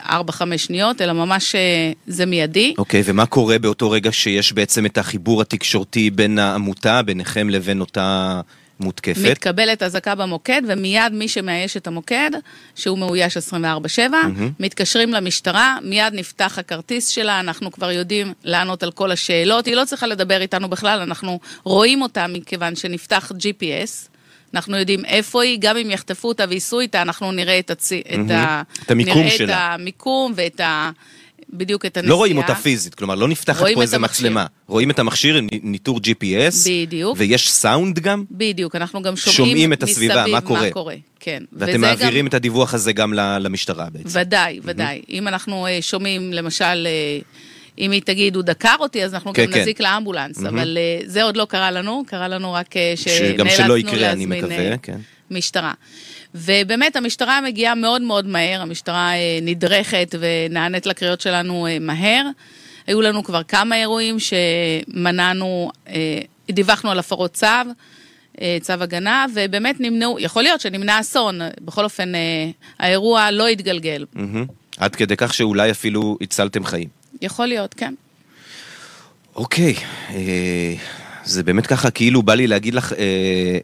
4-5 0.00 0.10
שניות, 0.56 1.00
אלא 1.00 1.12
ממש 1.12 1.54
זה 2.06 2.26
מיידי. 2.26 2.74
אוקיי, 2.78 3.02
ומה 3.04 3.26
קורה 3.26 3.58
באותו 3.58 3.90
רגע 3.90 4.12
שיש 4.12 4.52
בעצם 4.52 4.86
את 4.86 4.98
החיבור 4.98 5.42
התקשורתי 5.42 6.10
בין 6.10 6.38
העמותה, 6.38 7.02
ביניכם 7.02 7.50
לבין 7.50 7.80
אותה... 7.80 8.40
מותקפת. 8.80 9.30
מתקבלת 9.30 9.82
אזעקה 9.82 10.14
במוקד, 10.14 10.62
ומיד 10.68 11.12
מי 11.12 11.28
שמאייש 11.28 11.76
את 11.76 11.86
המוקד, 11.86 12.30
שהוא 12.74 12.98
מאויש 12.98 13.36
24-7, 13.36 13.40
mm-hmm. 13.40 14.16
מתקשרים 14.60 15.12
למשטרה, 15.12 15.76
מיד 15.82 16.14
נפתח 16.14 16.58
הכרטיס 16.58 17.08
שלה, 17.08 17.40
אנחנו 17.40 17.72
כבר 17.72 17.90
יודעים 17.90 18.32
לענות 18.44 18.82
על 18.82 18.90
כל 18.90 19.10
השאלות, 19.10 19.66
היא 19.66 19.74
לא 19.74 19.84
צריכה 19.84 20.06
לדבר 20.06 20.40
איתנו 20.40 20.68
בכלל, 20.68 21.00
אנחנו 21.00 21.40
רואים 21.64 22.02
אותה 22.02 22.26
מכיוון 22.26 22.76
שנפתח 22.76 23.32
GPS. 23.32 24.11
אנחנו 24.54 24.76
יודעים 24.76 25.04
איפה 25.04 25.42
היא, 25.42 25.58
גם 25.60 25.76
אם 25.76 25.90
יחטפו 25.90 26.28
אותה 26.28 26.44
וייסעו 26.48 26.80
איתה, 26.80 27.02
אנחנו 27.02 27.32
נראה 27.32 27.58
את, 27.58 27.70
הצ... 27.70 27.92
mm-hmm. 27.92 28.14
את, 28.26 28.30
ה... 28.30 28.62
את 28.82 28.90
המיקום 28.90 29.18
נראה 29.18 29.30
שלה. 29.30 29.52
את 29.52 29.80
המיקום 29.80 30.32
ואת 30.36 30.60
ה... 30.60 30.90
בדיוק 31.52 31.86
את 31.86 31.96
הנסיעה. 31.96 32.10
לא 32.10 32.16
רואים 32.16 32.36
אותה 32.36 32.54
פיזית, 32.54 32.94
כלומר 32.94 33.14
לא 33.14 33.28
נפתחת 33.28 33.66
פה 33.74 33.82
איזה 33.82 33.98
מצלמה. 33.98 34.46
רואים 34.66 34.90
את 34.90 34.98
המכשיר, 34.98 35.40
ניטור 35.62 35.98
GPS. 35.98 36.70
בדיוק. 36.70 37.16
ויש 37.18 37.50
סאונד 37.50 37.98
גם? 37.98 38.24
בדיוק, 38.30 38.76
אנחנו 38.76 39.02
גם 39.02 39.16
שומעים, 39.16 39.36
שומעים 39.36 39.72
את 39.72 39.82
הסביבה, 39.82 40.24
מה 40.26 40.40
קורה. 40.40 40.60
מה 40.60 40.70
קורה. 40.70 40.94
כן. 41.20 41.42
ואתם 41.52 41.80
מעבירים 41.80 42.24
גם... 42.24 42.26
את 42.26 42.34
הדיווח 42.34 42.74
הזה 42.74 42.92
גם 42.92 43.12
למשטרה 43.14 43.86
בעצם. 43.92 44.20
ודאי, 44.20 44.60
ודאי. 44.62 44.98
Mm-hmm. 44.98 45.12
אם 45.12 45.28
אנחנו 45.28 45.66
uh, 45.66 45.82
שומעים, 45.82 46.32
למשל, 46.32 46.86
uh, 46.86 47.24
אם 47.78 47.90
היא 47.90 48.02
תגיד, 48.04 48.36
הוא 48.36 48.42
דקר 48.42 48.76
אותי, 48.80 49.04
אז 49.04 49.14
אנחנו 49.14 49.32
כן, 49.32 49.44
גם 49.44 49.52
כן. 49.52 49.60
נזיק 49.60 49.80
לאמבולנס. 49.80 50.38
Mm-hmm. 50.38 50.48
אבל 50.48 50.78
uh, 50.78 51.08
זה 51.08 51.22
עוד 51.22 51.36
לא 51.36 51.44
קרה 51.44 51.70
לנו, 51.70 52.02
קרה 52.06 52.28
לנו 52.28 52.52
רק 52.52 52.72
uh, 52.72 52.78
שלא 52.96 53.78
יקרה, 53.78 53.96
להזמין 53.96 54.32
אני 54.32 54.40
מקווה, 54.40 54.76
כן. 54.76 54.98
משטרה. 55.30 55.72
ובאמת 56.34 56.96
המשטרה 56.96 57.40
מגיעה 57.40 57.74
מאוד 57.74 58.02
מאוד 58.02 58.26
מהר, 58.26 58.62
המשטרה 58.62 59.14
אה, 59.14 59.38
נדרכת 59.42 60.14
ונענית 60.20 60.86
לקריאות 60.86 61.20
שלנו 61.20 61.66
אה, 61.66 61.78
מהר. 61.80 62.26
היו 62.86 63.00
לנו 63.02 63.24
כבר 63.24 63.42
כמה 63.42 63.76
אירועים 63.76 64.16
שמנענו, 64.18 65.70
אה, 65.88 66.20
דיווחנו 66.50 66.90
על 66.90 66.98
הפרות 66.98 67.32
צו, 67.32 67.46
אה, 68.40 68.58
צו 68.60 68.72
הגנה, 68.72 69.26
ובאמת 69.34 69.80
נמנעו, 69.80 70.16
יכול 70.20 70.42
להיות 70.42 70.60
שנמנע 70.60 71.00
אסון, 71.00 71.40
בכל 71.60 71.84
אופן 71.84 72.14
אה, 72.14 72.20
האירוע 72.78 73.30
לא 73.30 73.48
התגלגל. 73.48 74.04
מהמם. 74.14 74.46
עד 74.76 74.96
כדי 74.96 75.16
כך 75.16 75.34
שאולי 75.34 75.70
אפילו 75.70 76.18
הצלתם 76.20 76.64
חיים. 76.64 77.01
יכול 77.22 77.46
להיות, 77.46 77.74
כן. 77.74 77.94
אוקיי, 79.36 79.74
אה, 80.10 80.74
זה 81.24 81.42
באמת 81.42 81.66
ככה, 81.66 81.90
כאילו 81.90 82.22
בא 82.22 82.34
לי 82.34 82.46
להגיד 82.46 82.74
לך, 82.74 82.92
אה, 82.92 82.98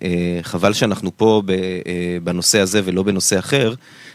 אה, 0.03 0.43
חבל 0.43 0.73
שאנחנו 0.73 1.17
פה 1.17 1.43
ב, 1.47 1.51
אה, 1.51 1.57
בנושא 2.25 2.61
הזה 2.61 2.81
ולא 2.85 3.03
בנושא 3.03 3.39
אחר, 3.39 3.75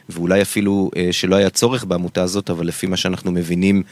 ואולי 0.09 0.41
אפילו 0.41 0.91
אה, 0.95 1.07
שלא 1.11 1.35
היה 1.35 1.49
צורך 1.49 1.85
בעמותה 1.85 2.23
הזאת, 2.23 2.49
אבל 2.49 2.67
לפי 2.67 2.87
מה 2.87 2.97
שאנחנו 2.97 3.31
מבינים, 3.31 3.83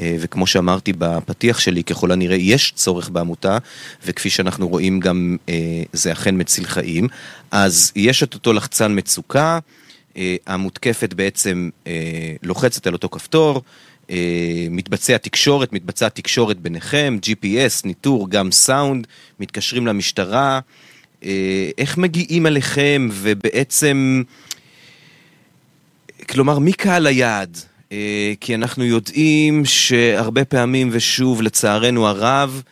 אה, 0.00 0.16
וכמו 0.20 0.46
שאמרתי 0.46 0.92
בפתיח 0.98 1.58
שלי, 1.58 1.84
ככל 1.84 2.12
הנראה 2.12 2.36
יש 2.36 2.72
צורך 2.76 3.08
בעמותה, 3.08 3.58
וכפי 4.06 4.30
שאנחנו 4.30 4.68
רואים 4.68 5.00
גם 5.00 5.36
אה, 5.48 5.54
זה 5.92 6.12
אכן 6.12 6.40
מציל 6.40 6.64
חיים. 6.64 7.08
אז 7.50 7.92
יש 7.96 8.22
את 8.22 8.34
אותו 8.34 8.52
לחצן 8.52 8.98
מצוקה, 8.98 9.58
אה, 10.16 10.36
המותקפת 10.46 11.14
בעצם 11.14 11.70
אה, 11.86 11.92
לוחצת 12.42 12.86
על 12.86 12.92
אותו 12.92 13.08
כפתור, 13.08 13.62
מתבצע 14.70 15.16
תקשורת, 15.16 15.72
מתבצעת 15.72 16.14
תקשורת 16.14 16.60
ביניכם, 16.60 17.18
GPS, 17.26 17.82
ניטור, 17.84 18.30
גם 18.30 18.52
סאונד, 18.52 19.06
מתקשרים 19.40 19.86
למשטרה. 19.86 20.60
אה, 21.24 21.70
איך 21.78 21.98
מגיעים 21.98 22.46
אליכם 22.46 23.08
ובעצם, 23.12 24.22
כלומר, 26.28 26.58
מי 26.58 26.72
קהל 26.72 27.06
היעד? 27.06 27.58
אה, 27.92 28.32
כי 28.40 28.54
אנחנו 28.54 28.84
יודעים 28.84 29.64
שהרבה 29.64 30.44
פעמים, 30.44 30.88
ושוב, 30.92 31.42
לצערנו 31.42 32.06
הרב, 32.06 32.62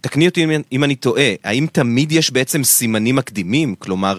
תקני 0.00 0.26
אותי 0.26 0.46
אם 0.72 0.84
אני 0.84 0.94
טועה, 0.94 1.34
האם 1.44 1.66
תמיד 1.72 2.12
יש 2.12 2.30
בעצם 2.30 2.64
סימנים 2.64 3.16
מקדימים? 3.16 3.74
כלומר, 3.78 4.18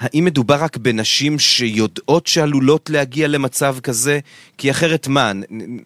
האם 0.00 0.24
מדובר 0.24 0.54
רק 0.54 0.76
בנשים 0.76 1.38
שיודעות 1.38 2.26
שעלולות 2.26 2.90
להגיע 2.90 3.28
למצב 3.28 3.76
כזה? 3.82 4.18
כי 4.58 4.70
אחרת 4.70 5.08
מה, 5.08 5.32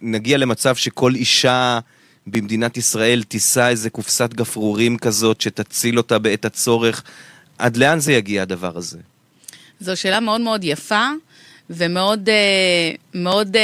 נגיע 0.03 0.39
למצב 0.39 0.77
שכל 0.77 1.15
אישה 1.15 1.79
במדינת 2.27 2.77
ישראל 2.77 3.23
תישא 3.23 3.69
איזה 3.69 3.91
קופסת 3.91 4.35
גפרורים 4.35 4.99
כזאת 4.99 5.41
שתציל 5.41 5.99
אותה 5.99 6.19
בעת 6.19 6.45
הצורך? 6.45 7.03
עד 7.59 7.77
לאן 7.77 8.01
זה 8.01 8.13
יגיע 8.13 8.43
הדבר 8.43 8.77
הזה? 8.77 8.99
זו 9.81 9.97
שאלה 9.97 10.21
מאוד 10.21 10.41
מאוד 10.41 10.65
יפה 10.65 11.09
ומאוד 11.71 12.29
מאוד 13.15 13.57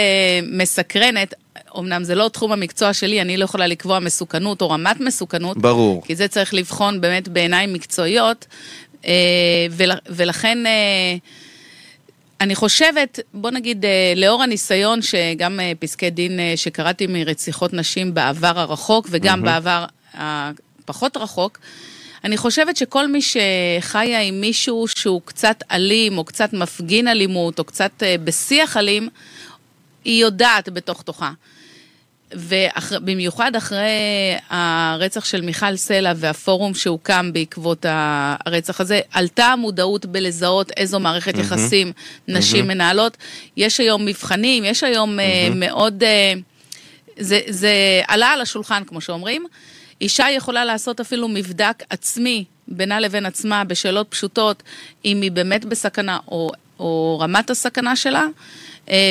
מסקרנת. 0.53 1.35
אמנם 1.79 2.05
זה 2.05 2.15
לא 2.15 2.29
תחום 2.29 2.53
המקצוע 2.53 2.93
שלי, 2.93 3.21
אני 3.21 3.37
לא 3.37 3.45
יכולה 3.45 3.67
לקבוע 3.67 3.99
מסוכנות 3.99 4.63
או 4.63 4.71
רמת 4.71 5.01
מסוכנות. 5.01 5.59
ברור. 5.59 6.03
כי 6.07 6.17
זה 6.17 6.29
צריך 6.29 6.55
לבחון 6.55 7.01
באמת 7.01 7.29
בעיניים 7.29 7.73
מקצועיות, 7.73 8.47
ולכן 10.09 10.59
אני 12.41 12.55
חושבת, 12.55 13.21
בוא 13.35 13.51
נגיד, 13.51 13.85
לאור 14.17 14.43
הניסיון 14.43 15.03
שגם 15.03 15.61
פסקי 15.79 16.11
דין 16.11 16.41
שקראתי 16.57 17.07
מרציחות 17.07 17.73
נשים 17.73 18.15
בעבר 18.15 18.59
הרחוק 18.59 19.07
וגם 19.11 19.41
mm-hmm. 19.41 19.45
בעבר 19.45 19.85
הפחות 20.15 21.17
רחוק, 21.17 21.59
אני 22.25 22.37
חושבת 22.37 22.77
שכל 22.77 23.07
מי 23.07 23.21
שחיה 23.23 24.21
עם 24.21 24.41
מישהו 24.41 24.89
שהוא 24.89 25.21
קצת 25.25 25.63
אלים, 25.71 26.19
או 26.19 26.25
קצת 26.25 26.53
מפגין 26.53 27.09
אלימות, 27.09 27.59
או 27.59 27.65
קצת 27.65 28.03
בשיח 28.25 28.77
אלים, 28.77 29.09
היא 30.05 30.23
יודעת 30.23 30.69
בתוך 30.69 31.03
תוכה. 31.03 31.33
ובמיוחד 32.35 33.57
אחרי 33.57 33.91
הרצח 34.51 35.25
של 35.25 35.41
מיכל 35.41 35.77
סלע 35.77 36.13
והפורום 36.17 36.75
שהוקם 36.75 37.31
בעקבות 37.33 37.87
הרצח 37.89 38.81
הזה, 38.81 39.01
עלתה 39.13 39.45
המודעות 39.45 40.07
בלזהות 40.07 40.71
איזו 40.77 41.01
מערכת 41.01 41.35
mm-hmm. 41.35 41.41
יחסים 41.41 41.93
נשים 42.29 42.65
mm-hmm. 42.65 42.69
מנהלות. 42.69 43.17
יש 43.57 43.81
היום 43.81 44.07
מבחנים, 44.07 44.65
יש 44.65 44.83
היום 44.83 45.19
mm-hmm. 45.19 45.55
מאוד... 45.55 46.03
זה, 47.19 47.41
זה 47.49 47.73
עלה 48.09 48.27
על 48.27 48.41
השולחן, 48.41 48.83
כמו 48.87 49.01
שאומרים. 49.01 49.47
אישה 50.01 50.27
יכולה 50.31 50.65
לעשות 50.65 51.01
אפילו 51.01 51.29
מבדק 51.29 51.83
עצמי 51.91 52.45
בינה 52.69 53.01
לבין 53.01 53.27
עצמה 53.27 53.65
בשאלות 53.65 54.07
פשוטות, 54.11 54.63
אם 55.05 55.21
היא 55.23 55.33
באמת 55.33 55.65
בסכנה 55.65 56.19
או, 56.29 56.51
או 56.79 57.19
רמת 57.23 57.51
הסכנה 57.51 57.97
שלה. 57.97 58.27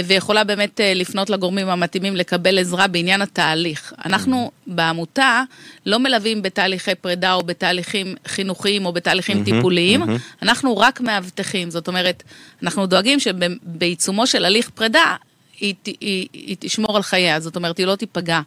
ויכולה 0.06 0.44
באמת 0.44 0.80
לפנות 0.96 1.30
לגורמים 1.30 1.70
המתאימים 1.70 2.16
לקבל 2.16 2.60
עזרה 2.60 2.88
בעניין 2.88 3.22
התהליך. 3.22 3.94
אנחנו 4.06 4.52
בעמותה 4.68 5.44
לא 5.86 6.00
מלווים 6.00 6.42
בתהליכי 6.42 6.96
פרידה 6.96 7.34
או 7.34 7.44
בתהליכים 7.44 8.16
חינוכיים 8.28 8.86
או 8.86 8.94
בתהליכים 8.94 9.44
טיפוליים, 9.44 10.02
אנחנו 10.42 10.78
רק 10.78 11.02
מאבטחים. 11.02 11.70
זאת 11.70 11.88
אומרת, 11.88 12.24
אנחנו 12.64 12.86
דואגים 12.86 13.20
שבעיצומו 13.20 14.28
של 14.28 14.46
הליך 14.46 14.70
פרידה, 14.70 15.16
היא, 15.60 15.74
היא, 15.86 16.28
היא 16.34 16.56
תשמור 16.60 16.96
על 16.96 17.04
חייה, 17.04 17.40
זאת 17.40 17.56
אומרת, 17.56 17.78
היא 17.78 17.86
לא 17.86 17.96
תיפגע. 17.96 18.42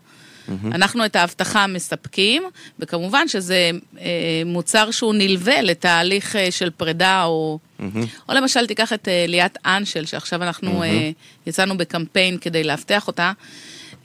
Mm-hmm. 0.50 0.52
אנחנו 0.74 1.04
את 1.04 1.16
האבטחה 1.16 1.66
מספקים, 1.66 2.42
וכמובן 2.78 3.28
שזה 3.28 3.70
אה, 4.00 4.42
מוצר 4.46 4.90
שהוא 4.90 5.14
נלווה 5.14 5.62
לתהליך 5.62 6.36
אה, 6.36 6.50
של 6.50 6.70
פרידה, 6.70 7.24
או, 7.24 7.58
mm-hmm. 7.80 8.06
או 8.28 8.34
למשל 8.34 8.66
תיקח 8.66 8.92
את 8.92 9.08
אה, 9.08 9.24
ליאת 9.28 9.58
אנשל, 9.66 10.06
שעכשיו 10.06 10.42
אנחנו 10.42 10.82
mm-hmm. 10.82 10.86
אה, 10.86 11.10
יצאנו 11.46 11.78
בקמפיין 11.78 12.38
כדי 12.38 12.64
לאבטח 12.64 13.06
אותה. 13.06 13.32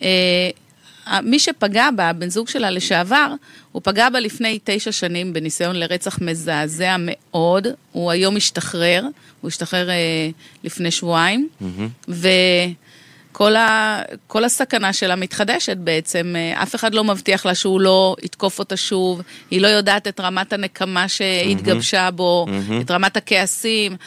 אה, 0.01 0.49
מי 1.23 1.39
שפגע 1.39 1.89
בה, 1.95 2.13
בן 2.13 2.29
זוג 2.29 2.47
שלה 2.47 2.69
לשעבר, 2.69 3.33
הוא 3.71 3.81
פגע 3.85 4.09
בה 4.09 4.19
לפני 4.19 4.59
תשע 4.63 4.91
שנים 4.91 5.33
בניסיון 5.33 5.75
לרצח 5.75 6.19
מזעזע 6.21 6.95
מאוד. 6.99 7.67
הוא 7.91 8.11
היום 8.11 8.35
השתחרר, 8.35 9.03
הוא 9.41 9.47
השתחרר 9.47 9.89
אה, 9.89 10.29
לפני 10.63 10.91
שבועיים, 10.91 11.49
mm-hmm. 11.61 12.11
כל, 13.37 13.55
ה, 13.55 14.01
כל 14.27 14.43
הסכנה 14.43 14.93
שלה 14.93 15.15
מתחדשת 15.15 15.77
בעצם, 15.77 16.35
אף 16.53 16.75
אחד 16.75 16.93
לא 16.93 17.03
מבטיח 17.03 17.45
לה 17.45 17.55
שהוא 17.55 17.81
לא 17.81 18.15
יתקוף 18.23 18.59
אותה 18.59 18.77
שוב, 18.77 19.21
היא 19.51 19.61
לא 19.61 19.67
יודעת 19.67 20.07
את 20.07 20.19
רמת 20.19 20.53
הנקמה 20.53 21.07
שהתגבשה 21.07 22.11
בו, 22.11 22.45
mm-hmm. 22.47 22.81
את 22.81 22.91
רמת 22.91 23.17
הכעסים, 23.17 23.97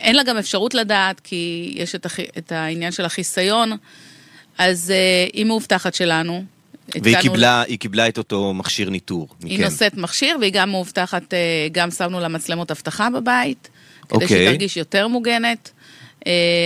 אין 0.00 0.16
לה 0.16 0.22
גם 0.22 0.36
אפשרות 0.36 0.74
לדעת, 0.74 1.20
כי 1.20 1.72
יש 1.76 1.94
את, 1.94 2.06
הח, 2.06 2.20
את 2.38 2.52
העניין 2.52 2.92
של 2.92 3.04
החיסיון, 3.04 3.72
אז 4.58 4.92
היא 5.32 5.44
מאובטחת 5.44 5.94
שלנו. 5.94 6.44
והיא 7.02 7.16
קיבלה, 7.20 7.62
היא 7.62 7.78
קיבלה 7.78 8.08
את 8.08 8.18
אותו 8.18 8.54
מכשיר 8.54 8.90
ניטור. 8.90 9.28
היא 9.44 9.58
מכן. 9.58 9.64
נושאת 9.64 9.94
מכשיר, 9.94 10.36
והיא 10.40 10.52
גם 10.52 10.70
מאובטחת, 10.70 11.34
גם 11.72 11.90
שמנו 11.90 12.20
לה 12.20 12.28
מצלמות 12.28 12.70
אבטחה 12.70 13.10
בבית, 13.10 13.68
כדי 14.08 14.24
okay. 14.24 14.28
שהיא 14.28 14.48
תרגיש 14.48 14.76
יותר 14.76 15.08
מוגנת. 15.08 15.70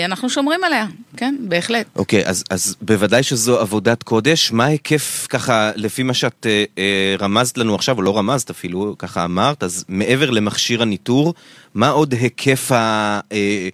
אנחנו 0.04 0.30
שומרים 0.30 0.64
עליה, 0.64 0.86
כן, 1.16 1.36
בהחלט. 1.40 1.86
אוקיי, 1.96 2.24
okay, 2.24 2.28
אז, 2.28 2.44
אז 2.50 2.76
בוודאי 2.80 3.22
שזו 3.22 3.60
עבודת 3.60 4.02
קודש. 4.02 4.52
מה 4.52 4.64
ההיקף, 4.64 5.26
ככה, 5.30 5.70
לפי 5.76 6.02
מה 6.02 6.14
שאת 6.14 6.46
אה, 6.46 6.64
אה, 6.78 7.14
רמזת 7.20 7.58
לנו 7.58 7.74
עכשיו, 7.74 7.96
או 7.96 8.02
לא 8.02 8.18
רמזת 8.18 8.50
אפילו, 8.50 8.94
ככה 8.98 9.24
אמרת, 9.24 9.62
אז 9.62 9.84
מעבר 9.88 10.30
למכשיר 10.30 10.82
הניטור, 10.82 11.34
מה 11.74 11.88
עוד 11.88 12.12
היקף 12.12 12.72
ה... 12.72 13.20
אה, 13.32 13.68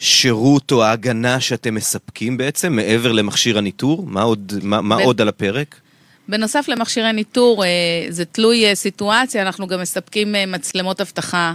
השירות 0.00 0.72
או 0.72 0.84
ההגנה 0.84 1.40
שאתם 1.40 1.74
מספקים 1.74 2.36
בעצם, 2.36 2.72
מעבר 2.72 3.12
למכשיר 3.12 3.58
הניטור? 3.58 4.04
מה 4.06 4.22
עוד, 4.22 4.52
מה, 4.62 4.80
מה 4.80 4.96
ב- 4.96 5.00
עוד 5.00 5.20
על 5.20 5.28
הפרק? 5.28 5.80
בנוסף 6.28 6.68
למכשירי 6.68 7.12
ניטור, 7.12 7.64
אה, 7.64 7.68
זה 8.08 8.24
תלוי 8.24 8.66
אה, 8.66 8.74
סיטואציה, 8.74 9.42
אנחנו 9.42 9.66
גם 9.66 9.80
מספקים 9.80 10.34
אה, 10.34 10.46
מצלמות 10.46 11.00
אבטחה 11.00 11.54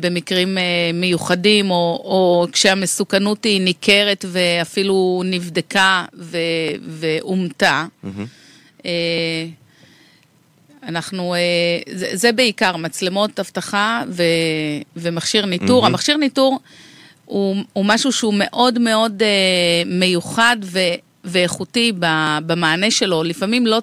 במקרים 0.00 0.58
מיוחדים, 0.94 1.70
או, 1.70 2.00
או 2.04 2.46
כשהמסוכנות 2.52 3.44
היא 3.44 3.60
ניכרת 3.60 4.24
ואפילו 4.28 5.22
נבדקה 5.24 6.04
ו- 6.18 6.38
ואומתה. 6.88 7.86
אה, 8.86 8.90
אנחנו, 10.82 11.34
זה, 11.92 12.08
זה 12.12 12.32
בעיקר 12.32 12.76
מצלמות 12.76 13.40
אבטחה 13.40 14.02
ו, 14.08 14.22
ומכשיר 14.96 15.46
ניטור. 15.46 15.86
המכשיר 15.86 16.16
ניטור 16.16 16.60
הוא, 17.24 17.56
הוא 17.72 17.84
משהו 17.84 18.12
שהוא 18.12 18.34
מאוד 18.36 18.78
מאוד 18.78 19.22
מיוחד 19.86 20.56
ו, 20.62 20.78
ואיכותי 21.24 21.92
במענה 22.46 22.90
שלו. 22.90 23.22
לפעמים 23.22 23.66
לא, 23.66 23.80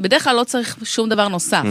בדרך 0.00 0.24
כלל 0.24 0.36
לא 0.36 0.44
צריך 0.44 0.76
שום 0.84 1.08
דבר 1.08 1.28
נוסף. 1.28 1.62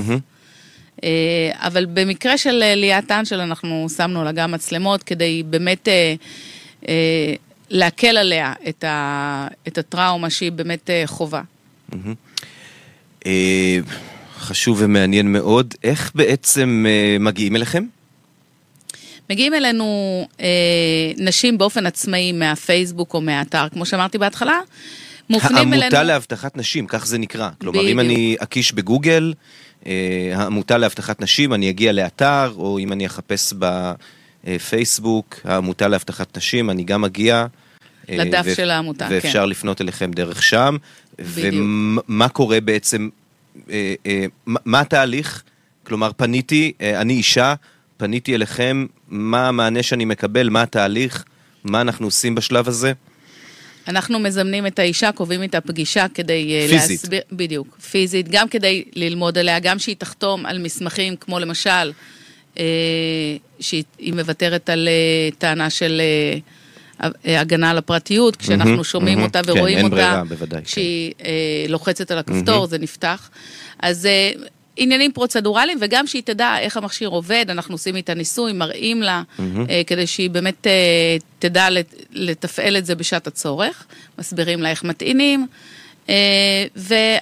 אה, 1.04 1.52
אבל 1.54 1.86
במקרה 1.86 2.38
של 2.38 2.64
אה, 2.64 2.76
ליאת 2.76 3.12
אנשל 3.12 3.40
אנחנו 3.40 3.88
שמנו 3.98 4.24
לה 4.24 4.32
גם 4.32 4.52
מצלמות 4.52 5.04
כדי 5.04 5.44
באמת 5.44 5.88
אה, 6.88 7.34
להקל 7.70 8.18
עליה 8.18 8.54
את, 8.70 8.84
ה, 8.84 9.48
את 9.68 9.78
הטראומה 9.78 10.30
שהיא 10.30 10.52
באמת 10.52 10.90
חובה. 11.06 11.42
חשוב 14.40 14.78
ומעניין 14.82 15.32
מאוד. 15.32 15.74
איך 15.84 16.12
בעצם 16.16 16.86
מגיעים 17.20 17.56
אליכם? 17.56 17.84
מגיעים 19.30 19.54
אלינו 19.54 20.28
אה, 20.40 20.46
נשים 21.18 21.58
באופן 21.58 21.86
עצמאי 21.86 22.32
מהפייסבוק 22.32 23.14
או 23.14 23.22
מהאתר, 23.22 23.70
כמו 23.70 23.86
שאמרתי 23.86 24.18
בהתחלה, 24.18 24.60
מופנים 25.30 25.58
אלינו... 25.58 25.82
העמותה 25.84 26.04
לאבטחת 26.04 26.58
נשים, 26.58 26.88
כך 26.88 27.06
זה 27.06 27.18
נקרא. 27.18 27.50
כלומר, 27.62 27.80
אם 27.80 27.86
בדיוק. 27.86 28.00
אני 28.00 28.36
אקיש 28.40 28.74
בגוגל, 28.74 29.34
אה, 29.86 30.32
העמותה 30.36 30.78
לאבטחת 30.78 31.22
נשים, 31.22 31.54
אני 31.54 31.70
אגיע 31.70 31.92
לאתר, 31.92 32.54
או 32.56 32.80
אם 32.80 32.92
אני 32.92 33.06
אחפש 33.06 33.54
בפייסבוק, 34.44 35.40
העמותה 35.44 35.88
לאבטחת 35.88 36.38
נשים, 36.38 36.70
אני 36.70 36.84
גם 36.84 37.06
אגיע. 37.06 37.46
אה, 38.10 38.18
לדף 38.18 38.44
ו- 38.46 38.56
של 38.56 38.70
העמותה, 38.70 39.08
כן. 39.08 39.14
ואפשר 39.14 39.46
לפנות 39.46 39.82
אליכם 39.82 40.12
דרך 40.12 40.44
שם. 40.44 40.78
בדיוק. 41.20 41.66
ומה 42.08 42.30
קורה 42.30 42.62
בעצם, 42.62 43.10
אה, 43.72 43.96
מה 44.46 44.80
התהליך? 44.80 45.44
כלומר, 45.84 46.12
פניתי, 46.18 46.72
אני 46.82 47.14
אישה, 47.14 47.54
פניתי 47.98 48.36
אליכם, 48.36 48.86
מה 49.10 49.48
המענה 49.48 49.84
שאני 49.84 50.06
מקבל, 50.06 50.50
מה 50.50 50.62
התהליך, 50.62 51.26
מה 51.64 51.82
אנחנו 51.82 52.08
עושים 52.08 52.36
בשלב 52.36 52.68
הזה? 52.68 52.94
אנחנו 53.90 54.20
מזמנים 54.20 54.68
את 54.68 54.80
האישה, 54.80 55.12
קובעים 55.12 55.42
איתה 55.42 55.62
פגישה 55.62 56.06
כדי 56.14 56.54
אה, 56.56 56.68
פיזית. 56.70 57.00
להסביר... 57.02 57.22
בדיוק, 57.32 57.78
פיזית, 57.92 58.28
גם 58.30 58.50
כדי 58.50 58.84
ללמוד 58.96 59.38
עליה, 59.38 59.60
גם 59.60 59.80
שהיא 59.80 59.96
תחתום 59.96 60.46
על 60.46 60.60
מסמכים, 60.60 61.16
כמו 61.16 61.40
למשל, 61.40 61.92
אה, 62.60 62.64
שהיא 63.60 63.84
היא 64.00 64.14
מוותרת 64.14 64.70
על 64.70 64.88
אה, 64.88 65.30
טענה 65.38 65.70
של 65.70 66.02
אה, 66.02 66.38
אה, 67.28 67.42
הגנה 67.42 67.70
על 67.70 67.78
הפרטיות, 67.78 68.36
כשאנחנו 68.36 68.72
מהמם, 68.72 68.84
שומעים 68.84 69.18
מהמם. 69.18 69.28
אותה 69.28 69.44
כן, 69.44 69.50
ורואים 69.52 69.78
אין 69.78 69.86
אותה, 69.86 69.96
ברירה, 69.96 70.24
בוודאי, 70.24 70.60
כן. 70.60 70.66
כשהיא 70.66 71.14
אה, 71.26 71.66
לוחצת 71.70 72.12
על 72.12 72.18
הכפתור, 72.18 72.68
זה 72.68 72.78
נפתח. 72.78 73.30
אז 73.80 74.06
אה, 74.06 74.32
עניינים 74.82 75.12
פרוצדורליים, 75.12 75.78
וגם 75.82 76.08
שהיא 76.08 76.22
תדע 76.26 76.60
איך 76.60 76.78
המכשיר 76.78 77.10
עובד, 77.10 77.46
אנחנו 77.50 77.74
עושים 77.76 77.96
איתה 77.96 78.14
ניסוי, 78.14 78.54
מראים 78.54 79.02
לה, 79.02 79.22
אה, 79.70 79.82
כדי 79.88 80.08
שהיא 80.08 80.30
באמת 80.30 80.68
אה, 80.68 80.72
תדע 81.40 81.70
לת- 81.70 81.94
לתפעל 82.12 82.78
את 82.78 82.86
זה 82.86 82.96
בשעת 82.96 83.28
הצורך, 83.28 83.86
מסבירים 84.20 84.62
לה 84.62 84.70
איך 84.70 84.84
מטעינים, 84.84 85.48
אה, 86.10 86.16
והיא 86.76 87.20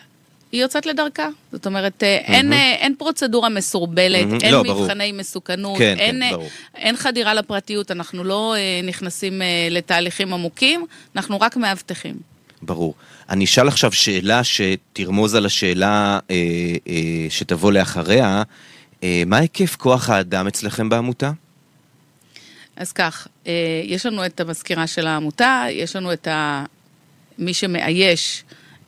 יוצאת 0.54 0.86
לדרכה. 0.86 1.28
זאת 1.52 1.66
אומרת, 1.66 2.04
אה, 2.04 2.18
אין, 2.18 2.54
אין 2.54 2.96
פרוצדורה 2.98 3.50
מסורבלת, 3.50 4.26
מהמם. 4.26 4.38
אין 4.44 4.54
לא, 4.54 4.64
ברור. 4.64 4.84
מבחני 4.84 5.12
מסוכנות, 5.12 5.78
כן, 5.78 5.94
כן, 5.98 6.04
אין, 6.04 6.24
אה, 6.24 6.32
ברור. 6.32 6.48
אין 6.76 6.98
חדירה 6.98 7.34
לפרטיות, 7.34 7.92
אנחנו 7.92 8.24
לא 8.24 8.56
אה, 8.58 8.60
נכנסים 8.84 9.42
אה, 9.42 9.48
לתהליכים 9.72 10.34
עמוקים, 10.34 10.86
אנחנו 11.15 11.39
רק 11.41 11.58
מאבטחים. 11.58 12.15
ברור. 12.62 12.93
אני 13.30 13.46
אשאל 13.46 13.68
עכשיו 13.68 13.92
שאלה 13.92 14.42
שתרמוז 14.44 15.36
על 15.36 15.46
השאלה 15.46 16.20
אה, 16.32 16.36
אה, 16.88 17.26
שתבוא 17.30 17.72
לאחריה. 17.72 18.44
אה, 19.04 19.24
מה 19.26 19.38
היקף 19.38 19.76
כוח 19.76 20.10
האדם 20.10 20.48
אצלכם 20.48 20.90
בעמותה? 20.90 21.32
אז 22.76 22.92
כך, 22.92 23.28
אה, 23.48 23.54
יש 23.84 24.06
לנו 24.06 24.26
את 24.26 24.40
המזכירה 24.40 24.88
של 24.88 25.08
העמותה, 25.08 25.66
יש 25.70 25.96
לנו 25.96 26.13
את 26.13 26.28
ה... 26.28 26.66
מי 27.38 27.54
שמאייש 27.54 28.44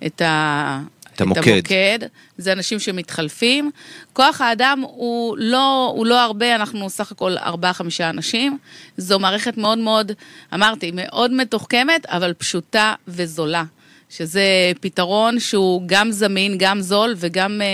את, 0.06 0.21
ה... 0.21 0.82
את 1.15 1.21
המוקד. 1.21 1.52
המוקד, 1.52 1.99
זה 2.38 2.54
אנשים 2.54 2.80
שמתחלפים. 2.80 3.71
כוח 4.13 4.41
האדם 4.41 4.84
הוא 4.88 5.38
לא, 5.38 5.93
הוא 5.95 6.06
לא 6.06 6.21
הרבה, 6.21 6.56
אנחנו 6.56 6.89
סך 6.89 7.12
הכל 7.12 7.38
ארבעה-חמישה 7.38 8.10
אנשים. 8.10 8.58
זו 8.97 9.19
מערכת 9.19 9.58
מאוד 9.58 9.78
מאוד, 9.78 10.12
אמרתי, 10.54 10.91
מאוד 10.93 11.34
מתוחכמת, 11.34 12.06
אבל 12.06 12.34
פשוטה 12.34 12.93
וזולה. 13.08 13.63
שזה 14.09 14.71
פתרון 14.81 15.39
שהוא 15.39 15.81
גם 15.85 16.11
זמין, 16.11 16.55
גם 16.57 16.81
זול 16.81 17.15
וגם 17.17 17.61
אה, 17.61 17.67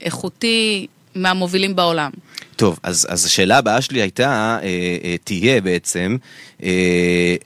איכותי 0.00 0.86
מהמובילים 1.14 1.76
בעולם. 1.76 2.10
טוב, 2.56 2.78
אז, 2.82 3.06
אז 3.10 3.24
השאלה 3.24 3.58
הבאה 3.58 3.80
שלי 3.80 4.00
הייתה, 4.00 4.58
אה, 4.62 4.68
אה, 5.04 5.16
תהיה 5.24 5.60
בעצם, 5.60 6.16
אה, 6.62 7.36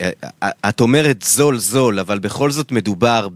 אה, 0.43 0.51
את 0.69 0.81
אומרת 0.81 1.23
זול 1.23 1.59
זול, 1.59 1.99
אבל 1.99 2.19
בכל 2.19 2.51
זאת 2.51 2.73
מדובר 2.73 3.29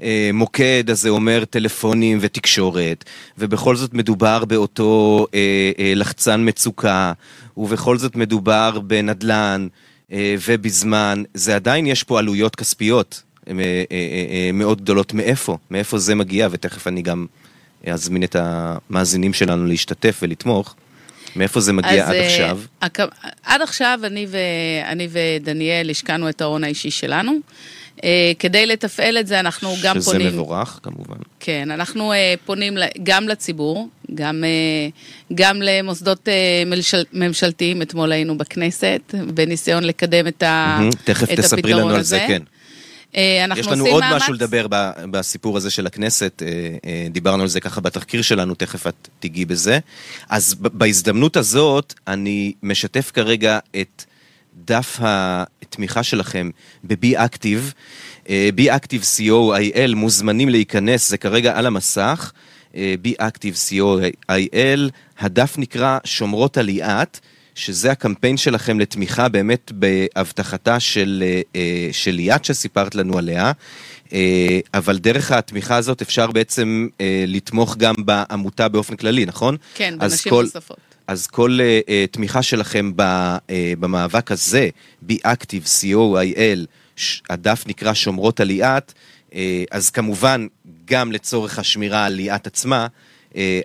במוקד, 0.00 0.90
אז 0.90 1.00
זה 1.00 1.08
אומר 1.08 1.44
טלפונים 1.44 2.18
ותקשורת, 2.20 3.04
ובכל 3.38 3.76
זאת 3.76 3.94
מדובר 3.94 4.44
באותו 4.44 5.26
אה, 5.34 5.70
אה, 5.78 5.92
לחצן 5.96 6.48
מצוקה, 6.48 7.12
ובכל 7.56 7.98
זאת 7.98 8.16
מדובר 8.16 8.80
בנדלן 8.80 9.68
אה, 10.12 10.34
ובזמן, 10.46 11.22
זה 11.34 11.54
עדיין 11.56 11.86
יש 11.86 12.02
פה 12.02 12.18
עלויות 12.18 12.56
כספיות 12.56 13.14
אה, 13.14 13.20
אה, 13.20 13.22
אה, 13.22 13.22
אה, 13.22 13.25
מאוד 14.52 14.80
גדולות. 14.80 15.14
מאיפה? 15.14 15.56
מאיפה 15.70 15.98
זה 15.98 16.14
מגיע? 16.14 16.48
ותכף 16.50 16.86
אני 16.86 17.02
גם 17.02 17.26
אזמין 17.86 18.22
את 18.22 18.36
המאזינים 18.38 19.32
שלנו 19.32 19.66
להשתתף 19.66 20.18
ולתמוך. 20.22 20.74
מאיפה 21.36 21.60
זה 21.60 21.72
מגיע 21.72 22.04
אז, 22.04 22.10
עד 22.10 22.14
אה, 22.14 22.26
עכשיו? 22.26 22.58
עד 23.44 23.62
עכשיו 23.62 24.00
אני, 24.04 24.26
ו... 24.28 24.38
אני 24.84 25.08
ודניאל 25.10 25.90
השקענו 25.90 26.28
את 26.28 26.40
ההון 26.40 26.64
האישי 26.64 26.90
שלנו. 26.90 27.32
אה, 28.04 28.32
כדי 28.38 28.66
לתפעל 28.66 29.18
את 29.18 29.26
זה 29.26 29.40
אנחנו 29.40 29.74
גם 29.82 30.00
שזה 30.00 30.12
פונים... 30.12 30.26
מבורך, 30.26 30.80
כמובן. 30.82 31.16
כן, 31.40 31.70
אנחנו 31.70 32.12
אה, 32.12 32.34
פונים 32.44 32.74
גם 33.02 33.28
לציבור, 33.28 33.88
גם, 34.14 34.44
אה, 34.44 34.88
גם 35.34 35.62
למוסדות 35.62 36.28
אה, 36.28 36.62
ממשל, 36.66 37.04
ממשלתיים, 37.12 37.82
אתמול 37.82 38.12
היינו 38.12 38.38
בכנסת, 38.38 39.14
בניסיון 39.34 39.84
לקדם 39.84 40.26
את, 40.26 40.42
ה, 40.42 40.76
מהמם. 40.78 40.90
תכף 41.04 41.32
את 41.32 41.38
תספרי 41.38 41.60
הפתרון 41.60 41.80
לנו 41.80 41.90
על 41.90 42.00
הזה. 42.00 42.16
זה, 42.16 42.24
כן. 42.28 42.42
אה, 43.16 43.44
אנחנו 43.44 43.60
יש 43.60 43.66
לנו 43.66 43.86
עוד 43.86 44.04
מאמץ. 44.04 44.22
משהו 44.22 44.32
לדבר 44.32 44.66
בסיפור 45.10 45.56
הזה 45.56 45.70
של 45.70 45.86
הכנסת, 45.86 46.42
אה, 46.46 46.76
אה, 46.86 47.06
דיברנו 47.10 47.42
על 47.42 47.48
זה 47.48 47.60
ככה 47.60 47.80
בתחקיר 47.80 48.22
שלנו, 48.22 48.54
תכף 48.54 48.86
את 48.86 49.08
תיגעי 49.20 49.44
בזה. 49.44 49.78
אז 50.28 50.54
בהזדמנות 50.58 51.36
הזאת, 51.36 51.94
אני 52.06 52.52
משתף 52.62 53.10
כרגע 53.14 53.58
את 53.80 54.04
דף 54.64 54.98
התמיכה 55.00 56.02
שלכם 56.02 56.50
ב-Be 56.84 57.16
Active. 57.16 57.72
Be 58.26 58.62
Active 58.68 59.02
co.il, 59.16 59.94
מוזמנים 59.94 60.48
להיכנס, 60.48 61.08
זה 61.08 61.18
כרגע 61.18 61.58
על 61.58 61.66
המסך. 61.66 62.32
Be 62.74 63.22
Active 63.22 63.70
co.il, 63.70 64.80
הדף 65.18 65.58
נקרא 65.58 65.98
שומרות 66.04 66.58
על 66.58 66.64
ליאת. 66.64 67.20
שזה 67.56 67.90
הקמפיין 67.90 68.36
שלכם 68.36 68.80
לתמיכה 68.80 69.28
באמת 69.28 69.72
בהבטחתה 69.74 70.80
של, 70.80 71.22
אה, 71.26 71.40
אה, 71.56 71.88
של 71.92 72.10
ליאת 72.10 72.44
שסיפרת 72.44 72.94
לנו 72.94 73.18
עליה, 73.18 73.52
אה, 74.12 74.58
אבל 74.74 74.98
דרך 74.98 75.32
התמיכה 75.32 75.76
הזאת 75.76 76.02
אפשר 76.02 76.26
בעצם 76.30 76.88
לתמוך 77.26 77.76
גם 77.76 77.94
בעמותה 77.98 78.68
באופן 78.68 78.96
כללי, 78.96 79.26
נכון? 79.26 79.56
כן, 79.74 79.94
בנשים 79.98 80.30
כל- 80.30 80.42
נוספות. 80.44 80.76
אז 81.06 81.26
כל 81.26 81.58
uh, 81.58 81.88
uh, 81.88 82.12
תמיכה 82.12 82.42
שלכם 82.42 82.92
ב, 82.96 83.02
uh, 83.02 83.50
במאבק 83.80 84.32
הזה, 84.32 84.68
Be 85.08 85.14
Active, 85.26 85.66
co.il, 85.66 86.66
ש- 86.96 87.22
הדף 87.30 87.64
נקרא 87.66 87.94
שומרות 87.94 88.40
על 88.40 88.46
ליאת, 88.46 88.92
uh, 89.30 89.34
אז 89.70 89.90
כמובן 89.90 90.46
גם 90.84 91.12
לצורך 91.12 91.58
השמירה 91.58 92.04
על 92.04 92.12
ליאת 92.12 92.46
עצמה, 92.46 92.86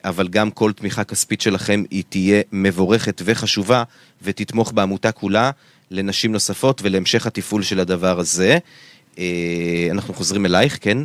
אבל 0.03 0.27
גם 0.27 0.51
כל 0.51 0.71
תמיכה 0.73 1.03
כספית 1.03 1.41
שלכם 1.41 1.83
היא 1.91 2.03
תהיה 2.09 2.41
מבורכת 2.51 3.21
וחשובה, 3.25 3.83
ותתמוך 4.21 4.71
בעמותה 4.71 5.11
כולה 5.11 5.51
לנשים 5.91 6.31
נוספות 6.31 6.81
ולהמשך 6.83 7.27
התפעול 7.27 7.63
של 7.63 7.79
הדבר 7.79 8.19
הזה. 8.19 8.57
Uh, 9.15 9.19
אנחנו 9.91 10.13
חוזרים 10.13 10.45
אלייך, 10.45 10.77
כן? 10.81 10.97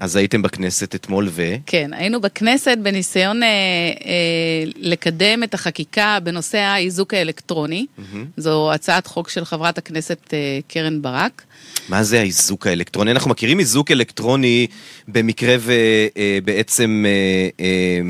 אז 0.00 0.16
הייתם 0.16 0.42
בכנסת 0.42 0.94
אתמול 0.94 1.28
ו... 1.30 1.54
כן, 1.66 1.90
היינו 1.92 2.20
בכנסת 2.20 2.78
בניסיון 2.82 3.42
אה, 3.42 3.48
אה, 3.48 4.64
לקדם 4.76 5.42
את 5.42 5.54
החקיקה 5.54 6.18
בנושא 6.22 6.58
האיזוק 6.58 7.14
האלקטרוני. 7.14 7.86
Mm-hmm. 7.98 8.16
זו 8.36 8.72
הצעת 8.72 9.06
חוק 9.06 9.28
של 9.28 9.44
חברת 9.44 9.78
הכנסת 9.78 10.18
אה, 10.32 10.58
קרן 10.68 11.02
ברק. 11.02 11.42
מה 11.88 12.02
זה 12.02 12.20
האיזוק 12.20 12.66
האלקטרוני? 12.66 13.10
אנחנו 13.10 13.30
מכירים 13.30 13.60
איזוק 13.60 13.90
אלקטרוני 13.90 14.66
במקרה 15.08 15.56
ובעצם 15.60 17.04
אה, 17.06 17.64
אה, 17.64 18.00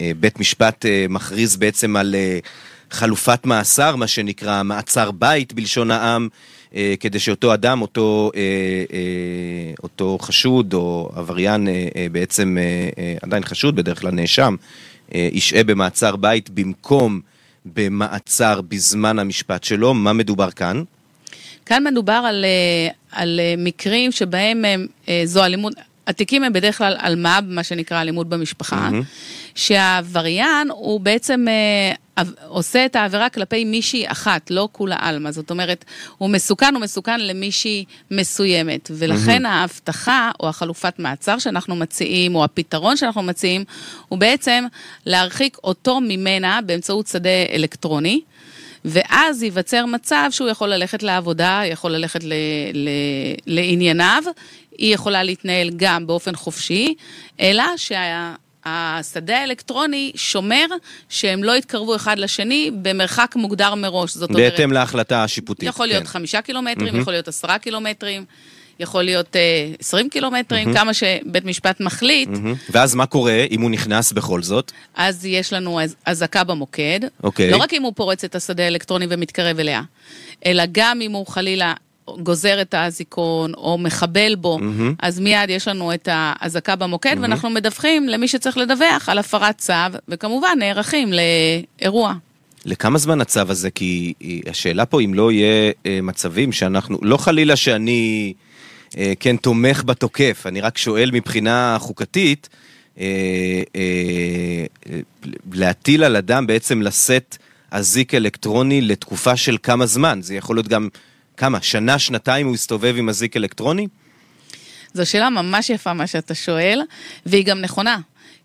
אה, 0.00 0.12
בית 0.20 0.40
משפט 0.40 0.86
אה, 0.86 1.06
מכריז 1.08 1.56
בעצם 1.56 1.96
על 1.96 2.14
אה, 2.14 2.38
חלופת 2.90 3.46
מאסר, 3.46 3.96
מה 3.96 4.06
שנקרא 4.06 4.62
מעצר 4.62 5.10
בית 5.10 5.52
בלשון 5.52 5.90
העם. 5.90 6.28
אה, 6.76 6.94
כדי 7.00 7.18
שאותו 7.18 7.54
אדם, 7.54 7.82
אותו, 7.82 8.30
אה, 8.36 8.40
אה, 8.92 9.72
אותו 9.82 10.18
חשוד 10.20 10.74
או 10.74 11.10
עבריין 11.14 11.68
בעצם 12.12 12.56
עדיין 13.22 13.44
חשוד, 13.44 13.76
בדרך 13.76 14.00
כלל 14.00 14.10
נאשם, 14.10 14.56
ישהה 15.12 15.64
במעצר 15.64 16.16
בית 16.16 16.50
במקום 16.50 17.20
במעצר 17.66 18.60
בזמן 18.60 19.18
המשפט 19.18 19.64
שלו. 19.64 19.94
מה 19.94 20.12
מדובר 20.12 20.50
כאן? 20.50 20.82
כאן 21.66 21.84
מדובר 21.86 22.22
על, 22.26 22.44
על 23.12 23.40
מקרים 23.58 24.12
שבהם 24.12 24.64
זו 25.24 25.44
אלימות, 25.44 25.74
התיקים 26.06 26.44
הם 26.44 26.52
בדרך 26.52 26.78
כלל 26.78 26.96
על 26.98 27.16
מה, 27.16 27.38
מה 27.46 27.62
שנקרא 27.64 28.00
אלימות 28.00 28.28
במשפחה, 28.28 28.88
mm-hmm. 28.92 29.04
שהעבריין 29.54 30.70
הוא 30.70 31.00
בעצם 31.00 31.46
עושה 32.48 32.86
את 32.86 32.96
העבירה 32.96 33.28
כלפי 33.28 33.64
מישהי 33.64 34.04
אחת, 34.06 34.50
לא 34.50 34.68
כולה 34.72 34.96
עלמא. 35.00 35.30
זאת 35.30 35.50
אומרת, 35.50 35.84
הוא 36.18 36.30
מסוכן, 36.30 36.74
הוא 36.74 36.82
מסוכן 36.82 37.20
למישהי 37.20 37.84
מסוימת. 38.10 38.90
ולכן 38.94 39.46
mm-hmm. 39.46 39.48
ההבטחה 39.48 40.30
או 40.40 40.48
החלופת 40.48 40.98
מעצר 40.98 41.38
שאנחנו 41.38 41.76
מציעים, 41.76 42.34
או 42.34 42.44
הפתרון 42.44 42.96
שאנחנו 42.96 43.22
מציעים, 43.22 43.64
הוא 44.08 44.18
בעצם 44.18 44.64
להרחיק 45.06 45.58
אותו 45.64 46.00
ממנה 46.00 46.60
באמצעות 46.66 47.06
שדה 47.06 47.30
אלקטרוני. 47.52 48.20
ואז 48.84 49.42
ייווצר 49.42 49.86
מצב 49.86 50.28
שהוא 50.30 50.48
יכול 50.48 50.68
ללכת 50.68 51.02
לעבודה, 51.02 51.60
יכול 51.64 51.92
ללכת 51.92 52.24
ל, 52.24 52.32
ל, 52.74 52.88
לענייניו, 53.46 54.22
היא 54.78 54.94
יכולה 54.94 55.22
להתנהל 55.22 55.70
גם 55.76 56.06
באופן 56.06 56.36
חופשי, 56.36 56.94
אלא 57.40 57.64
שהשדה 58.66 59.38
האלקטרוני 59.38 60.12
שומר 60.14 60.66
שהם 61.08 61.44
לא 61.44 61.56
יתקרבו 61.56 61.96
אחד 61.96 62.18
לשני 62.18 62.70
במרחק 62.82 63.36
מוגדר 63.36 63.74
מראש. 63.74 64.14
זאת 64.14 64.30
אומרת... 64.30 64.52
בהתאם 64.52 64.72
להחלטה 64.72 65.24
השיפוטית. 65.24 65.68
יכול 65.68 65.86
להיות 65.86 66.02
כן. 66.02 66.08
חמישה 66.08 66.42
קילומטרים, 66.42 66.94
mm-hmm. 66.94 66.98
יכול 66.98 67.12
להיות 67.12 67.28
עשרה 67.28 67.58
קילומטרים. 67.58 68.24
יכול 68.80 69.02
להיות 69.02 69.36
uh, 69.36 69.80
20 69.80 70.08
קילומטרים, 70.10 70.68
mm-hmm. 70.68 70.78
כמה 70.78 70.94
שבית 70.94 71.44
משפט 71.44 71.80
מחליט. 71.80 72.28
Mm-hmm. 72.28 72.70
ואז 72.70 72.94
מה 72.94 73.06
קורה 73.06 73.44
אם 73.50 73.60
הוא 73.60 73.70
נכנס 73.70 74.12
בכל 74.12 74.42
זאת? 74.42 74.72
אז 74.94 75.24
יש 75.24 75.52
לנו 75.52 75.80
אזעקה 76.06 76.44
במוקד. 76.44 77.00
אוקיי. 77.22 77.48
Okay. 77.48 77.52
לא 77.52 77.56
רק 77.56 77.74
אם 77.74 77.82
הוא 77.82 77.92
פורץ 77.96 78.24
את 78.24 78.34
השדה 78.34 78.64
האלקטרוני 78.64 79.06
ומתקרב 79.10 79.58
אליה, 79.58 79.82
אלא 80.46 80.64
גם 80.72 81.00
אם 81.02 81.12
הוא 81.12 81.26
חלילה 81.26 81.74
גוזר 82.22 82.60
את 82.60 82.74
האזיקון 82.74 83.54
או 83.54 83.78
מחבל 83.78 84.34
בו, 84.34 84.58
mm-hmm. 84.58 84.94
אז 84.98 85.20
מיד 85.20 85.50
יש 85.50 85.68
לנו 85.68 85.94
את 85.94 86.08
האזעקה 86.12 86.76
במוקד, 86.76 87.16
mm-hmm. 87.16 87.22
ואנחנו 87.22 87.50
מדווחים 87.50 88.08
למי 88.08 88.28
שצריך 88.28 88.58
לדווח 88.58 89.08
על 89.08 89.18
הפרת 89.18 89.58
צו, 89.58 89.72
וכמובן 90.08 90.56
נערכים 90.58 91.10
לאירוע. 91.12 92.14
לכמה 92.64 92.98
זמן 92.98 93.20
הצו 93.20 93.40
הזה? 93.48 93.70
כי 93.70 94.12
השאלה 94.50 94.86
פה 94.86 95.00
אם 95.00 95.14
לא 95.14 95.32
יהיה 95.32 95.72
אה, 95.86 95.98
מצבים 96.02 96.52
שאנחנו, 96.52 96.98
לא 97.02 97.16
חלילה 97.16 97.56
שאני 97.56 98.32
אה, 98.98 99.12
כן 99.20 99.36
תומך 99.36 99.82
בתוקף, 99.86 100.42
אני 100.46 100.60
רק 100.60 100.78
שואל 100.78 101.10
מבחינה 101.12 101.76
חוקתית, 101.80 102.48
אה, 103.00 103.62
להטיל 105.52 106.04
על 106.04 106.16
אדם 106.16 106.46
בעצם 106.46 106.82
לשאת 106.82 107.36
אזיק 107.70 108.14
אלקטרוני 108.14 108.80
לתקופה 108.80 109.36
של 109.36 109.56
כמה 109.62 109.86
זמן? 109.86 110.18
זה 110.22 110.34
יכול 110.34 110.56
להיות 110.56 110.68
גם 110.68 110.88
כמה, 111.36 111.62
שנה, 111.62 111.98
שנתיים 111.98 112.46
הוא 112.46 112.54
הסתובב 112.54 112.94
עם 112.98 113.08
אזיק 113.08 113.36
אלקטרוני? 113.36 113.86
זו 114.94 115.10
שאלה 115.10 115.30
ממש 115.30 115.70
יפה 115.70 115.92
מה 115.92 116.06
שאתה 116.06 116.34
שואל, 116.34 116.82
והיא 117.26 117.44
גם 117.44 117.60
נכונה. 117.60 117.98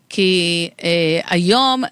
כי 0.08 0.70
אה, 0.84 1.20
היום 1.26 1.84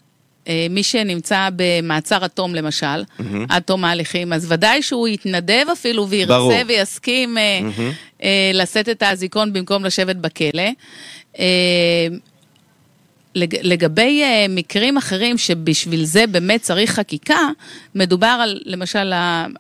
אה, 0.48 0.66
מי 0.70 0.82
שנמצא 0.82 1.48
במעצר 1.56 2.24
עד 2.24 2.30
תום 2.30 2.54
למשל, 2.54 2.86
mm-hmm. 2.86 3.22
עד 3.48 3.62
תום 3.62 3.84
ההליכים, 3.84 4.32
אז 4.32 4.52
ודאי 4.52 4.82
שהוא 4.82 5.08
יתנדב 5.08 5.64
אפילו 5.72 6.08
וירצה 6.08 6.38
ברור. 6.38 6.52
ויסכים 6.66 7.36
mm-hmm. 7.36 8.22
אה, 8.22 8.50
לשאת 8.54 8.88
את 8.88 9.02
האזיקון 9.02 9.52
במקום 9.52 9.84
לשבת 9.84 10.16
בכלא. 10.16 10.68
לגבי 13.34 14.22
אה, 14.22 14.46
מקרים 14.48 14.96
אחרים 14.96 15.38
שבשביל 15.38 16.04
זה 16.04 16.26
באמת 16.26 16.62
צריך 16.62 16.90
חקיקה, 16.90 17.48
מדובר 17.94 18.38
על, 18.42 18.60
למשל, 18.64 19.12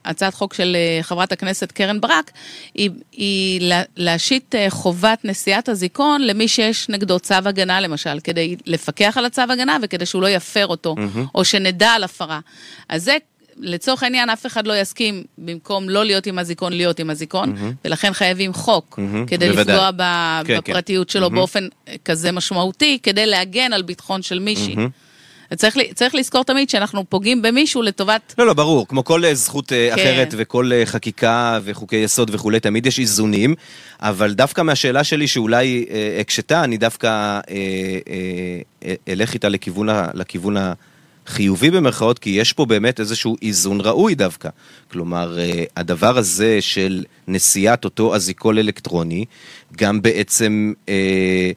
הצעת 0.04 0.34
חוק 0.34 0.54
של 0.54 0.76
אה, 0.76 1.02
חברת 1.02 1.32
הכנסת 1.32 1.72
קרן 1.72 2.00
ברק, 2.00 2.30
היא, 2.74 2.90
היא 3.12 3.72
להשית 3.96 4.54
אה, 4.54 4.66
חובת 4.70 5.24
נשיאת 5.24 5.68
הזיכון 5.68 6.22
למי 6.22 6.48
שיש 6.48 6.88
נגדו 6.88 7.18
צו 7.18 7.34
הגנה, 7.34 7.80
למשל, 7.80 8.20
כדי 8.24 8.56
לפקח 8.66 9.14
על 9.16 9.24
הצו 9.24 9.42
הגנה 9.42 9.76
וכדי 9.82 10.06
שהוא 10.06 10.22
לא 10.22 10.28
יפר 10.28 10.66
אותו, 10.66 10.94
mm-hmm. 10.98 11.18
או 11.34 11.44
שנדע 11.44 11.90
על 11.90 12.04
הפרה. 12.04 12.40
אז 12.88 13.04
זה 13.04 13.16
לצורך 13.62 14.02
העניין 14.02 14.30
אף 14.30 14.46
אחד 14.46 14.66
לא 14.66 14.80
יסכים 14.80 15.24
במקום 15.38 15.88
לא 15.88 16.04
להיות 16.04 16.26
עם 16.26 16.38
הזיכון, 16.38 16.72
להיות 16.72 16.98
עם 16.98 17.10
הזיכון, 17.10 17.54
mm-hmm. 17.54 17.74
ולכן 17.84 18.12
חייבים 18.12 18.52
חוק 18.52 18.98
mm-hmm. 18.98 19.26
כדי 19.26 19.48
בוודאי. 19.48 19.74
לפגוע 19.74 19.90
ב- 19.96 20.40
כן, 20.46 20.60
כן. 20.64 20.72
בפרטיות 20.72 21.08
כן. 21.08 21.12
שלו 21.12 21.26
mm-hmm. 21.26 21.30
באופן 21.30 21.68
כזה 22.04 22.32
משמעותי, 22.32 22.98
כדי 23.02 23.26
להגן 23.26 23.72
על 23.72 23.82
ביטחון 23.82 24.22
של 24.22 24.38
מישהי. 24.38 24.74
Mm-hmm. 24.74 25.56
צריך, 25.56 25.76
צריך 25.94 26.14
לזכור 26.14 26.44
תמיד 26.44 26.70
שאנחנו 26.70 27.04
פוגעים 27.08 27.42
במישהו 27.42 27.82
לטובת... 27.82 28.34
לא, 28.38 28.46
לא, 28.46 28.52
ברור. 28.52 28.88
כמו 28.88 29.04
כל 29.04 29.24
אה, 29.24 29.34
זכות 29.34 29.72
אה, 29.72 29.88
כן. 29.96 30.02
אחרת 30.02 30.34
וכל 30.36 30.72
אה, 30.72 30.86
חקיקה 30.86 31.58
וחוקי 31.64 31.96
יסוד 31.96 32.30
וכולי, 32.34 32.60
תמיד 32.60 32.86
יש 32.86 32.98
איזונים, 32.98 33.54
אבל 34.00 34.32
דווקא 34.34 34.62
מהשאלה 34.62 35.04
שלי 35.04 35.26
שאולי 35.26 35.86
הקשתה, 36.20 36.64
אני 36.64 36.76
דווקא 36.76 37.08
אה, 37.08 37.40
אה, 38.84 38.94
אלך 39.08 39.34
איתה 39.34 39.48
לכיוון, 39.48 39.88
לכיוון 40.14 40.56
חיובי 41.26 41.70
במרכאות, 41.70 42.18
כי 42.18 42.30
יש 42.30 42.52
פה 42.52 42.66
באמת 42.66 43.00
איזשהו 43.00 43.36
איזון 43.42 43.80
ראוי 43.80 44.14
דווקא. 44.14 44.48
כלומר, 44.92 45.38
אה, 45.38 45.64
הדבר 45.76 46.18
הזה 46.18 46.60
של 46.60 47.04
נשיאת 47.28 47.84
אותו 47.84 48.14
אזיקול 48.14 48.58
אלקטרוני, 48.58 49.24
גם 49.76 50.02
בעצם... 50.02 50.72
אה, 50.88 51.50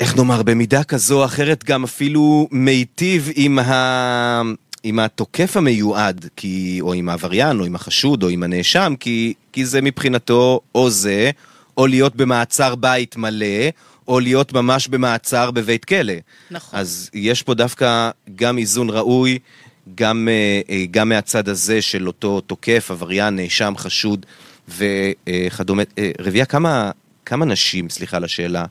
איך 0.00 0.16
נאמר, 0.16 0.42
במידה 0.42 0.84
כזו 0.84 1.20
או 1.20 1.24
אחרת 1.24 1.64
גם 1.64 1.84
אפילו 1.84 2.48
מיטיב 2.50 3.30
עם, 3.34 3.58
ה... 3.58 4.42
עם 4.82 4.98
התוקף 4.98 5.56
המיועד, 5.56 6.26
כי... 6.36 6.78
או 6.80 6.92
עם 6.92 7.08
העבריין, 7.08 7.60
או 7.60 7.64
עם 7.64 7.74
החשוד, 7.74 8.22
או 8.22 8.28
עם 8.28 8.42
הנאשם, 8.42 8.94
כי, 9.00 9.34
כי 9.52 9.66
זה 9.66 9.82
מבחינתו 9.82 10.60
או 10.74 10.90
זה, 10.90 11.30
או 11.76 11.86
להיות 11.86 12.16
במעצר 12.16 12.74
בית 12.74 13.16
מלא, 13.16 13.68
או 14.10 14.20
להיות 14.20 14.52
ממש 14.52 14.88
במעצר 14.88 15.50
בבית 15.50 15.84
כלא. 15.84 16.12
נכון. 16.50 16.78
אז 16.78 17.10
יש 17.14 17.42
פה 17.42 17.54
דווקא 17.54 18.10
גם 18.36 18.58
איזון 18.58 18.90
ראוי, 18.90 19.38
גם, 19.94 20.28
אה, 20.30 20.60
אה, 20.70 20.84
גם 20.90 21.08
מהצד 21.08 21.48
הזה 21.48 21.82
של 21.82 22.06
אותו 22.06 22.40
תוקף, 22.40 22.90
עבריין, 22.90 23.36
נאשם, 23.36 23.74
חשוד 23.76 24.26
וכדומה. 24.68 25.82
אה, 25.98 26.10
רבייה, 26.20 26.44
כמה, 26.44 26.90
כמה 27.24 27.44
נשים, 27.44 27.90
סליחה 27.90 28.16
על 28.16 28.24
השאלה, 28.24 28.64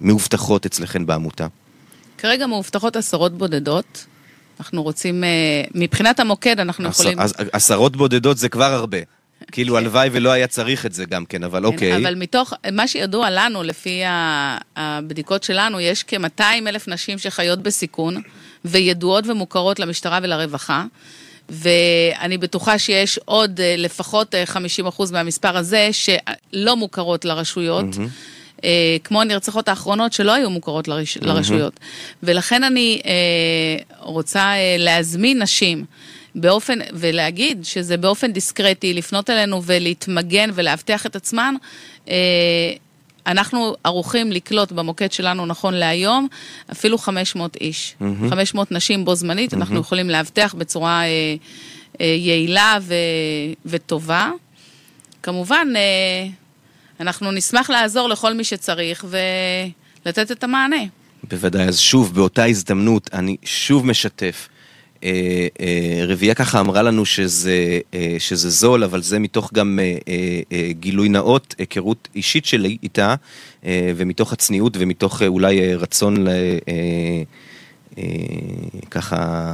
מאובטחות 0.00 0.66
אצלכן 0.66 1.06
בעמותה? 1.06 1.46
כרגע 2.18 2.46
מאובטחות 2.46 2.96
עשרות 2.96 3.38
בודדות. 3.38 4.06
אנחנו 4.60 4.82
רוצים, 4.82 5.24
מבחינת 5.74 6.20
המוקד 6.20 6.60
אנחנו 6.60 6.88
עשר, 6.88 7.02
יכולים... 7.02 7.18
עשרות 7.52 7.96
בודדות 7.96 8.38
זה 8.38 8.48
כבר 8.48 8.72
הרבה. 8.72 8.98
כאילו. 9.52 9.76
הלוואי 9.76 10.08
ולא 10.12 10.30
היה 10.30 10.46
צריך 10.46 10.86
את 10.86 10.92
זה 10.92 11.04
גם 11.04 11.24
כן, 11.24 11.44
אבל 11.44 11.60
כן, 11.60 11.64
אוקיי. 11.64 11.96
אבל 11.96 12.14
מתוך, 12.14 12.52
מה 12.72 12.88
שידוע 12.88 13.28
לנו, 13.30 13.62
לפי 13.62 14.02
הבדיקות 14.76 15.42
שלנו, 15.42 15.80
יש 15.80 16.02
כ-200 16.02 16.42
אלף 16.66 16.88
נשים 16.88 17.18
שחיות 17.18 17.62
בסיכון, 17.62 18.22
וידועות 18.64 19.26
ומוכרות 19.26 19.80
למשטרה 19.80 20.18
ולרווחה. 20.22 20.84
ואני 21.48 22.38
בטוחה 22.38 22.78
שיש 22.78 23.18
עוד 23.24 23.60
אה, 23.60 23.74
לפחות 23.78 24.34
50% 24.34 24.54
אה, 24.54 25.06
מהמספר 25.12 25.56
הזה 25.56 25.88
שלא 25.92 26.76
מוכרות 26.76 27.24
לרשויות. 27.24 27.84
Mm-hmm. 27.94 28.62
כמו 29.04 29.20
הנרצחות 29.20 29.68
האחרונות 29.68 30.12
שלא 30.12 30.32
היו 30.32 30.50
מוכרות 30.50 30.88
לרש... 30.88 31.16
mm-hmm. 31.16 31.26
לרשויות. 31.26 31.80
ולכן 32.22 32.64
אני 32.64 33.00
רוצה 34.00 34.52
להזמין 34.78 35.42
נשים 35.42 35.84
באופן, 36.36 36.78
ולהגיד 36.92 37.64
שזה 37.64 37.96
באופן 37.96 38.32
דיסקרטי, 38.32 38.94
לפנות 38.94 39.30
אלינו 39.30 39.62
ולהתמגן 39.64 40.50
ולאבטח 40.54 41.06
את 41.06 41.16
עצמן, 41.16 41.54
אה, 42.08 42.14
אנחנו 43.26 43.74
ערוכים 43.84 44.32
לקלוט 44.32 44.72
במוקד 44.72 45.12
שלנו 45.12 45.46
נכון 45.46 45.74
להיום 45.74 46.28
אפילו 46.72 46.98
500 46.98 47.56
איש, 47.56 47.94
mm-hmm. 48.00 48.30
500 48.30 48.72
נשים 48.72 49.04
בו 49.04 49.14
זמנית, 49.14 49.52
mm-hmm. 49.52 49.56
אנחנו 49.56 49.80
יכולים 49.80 50.10
לאבטח 50.10 50.54
בצורה 50.58 51.02
אה, 51.02 51.06
אה, 52.00 52.06
יעילה 52.06 52.78
ו, 52.82 52.94
וטובה. 53.66 54.30
כמובן, 55.22 55.68
אה, 55.76 56.28
אנחנו 57.00 57.32
נשמח 57.32 57.70
לעזור 57.70 58.08
לכל 58.08 58.34
מי 58.34 58.44
שצריך 58.44 59.04
ולתת 60.04 60.30
את 60.30 60.44
המענה. 60.44 60.82
בוודאי, 61.24 61.64
אז 61.64 61.78
שוב, 61.78 62.14
באותה 62.14 62.44
הזדמנות, 62.44 63.10
אני 63.12 63.36
שוב 63.44 63.86
משתף. 63.86 64.48
אה, 65.04 65.46
אה, 65.60 66.04
רביעיה 66.06 66.34
ככה 66.34 66.60
אמרה 66.60 66.82
לנו 66.82 67.04
שזה, 67.04 67.80
אה, 67.94 68.16
שזה 68.18 68.50
זול, 68.50 68.84
אבל 68.84 69.02
זה 69.02 69.18
מתוך 69.18 69.50
גם 69.54 69.78
גילוי 70.70 71.08
נאות, 71.08 71.54
היכרות 71.58 72.08
אישית 72.14 72.46
שלי 72.46 72.76
איתה, 72.82 73.14
ומתוך 73.96 74.32
הצניעות 74.32 74.76
ומתוך 74.78 75.22
אולי 75.22 75.74
רצון 75.74 76.26
ככה 78.90 79.52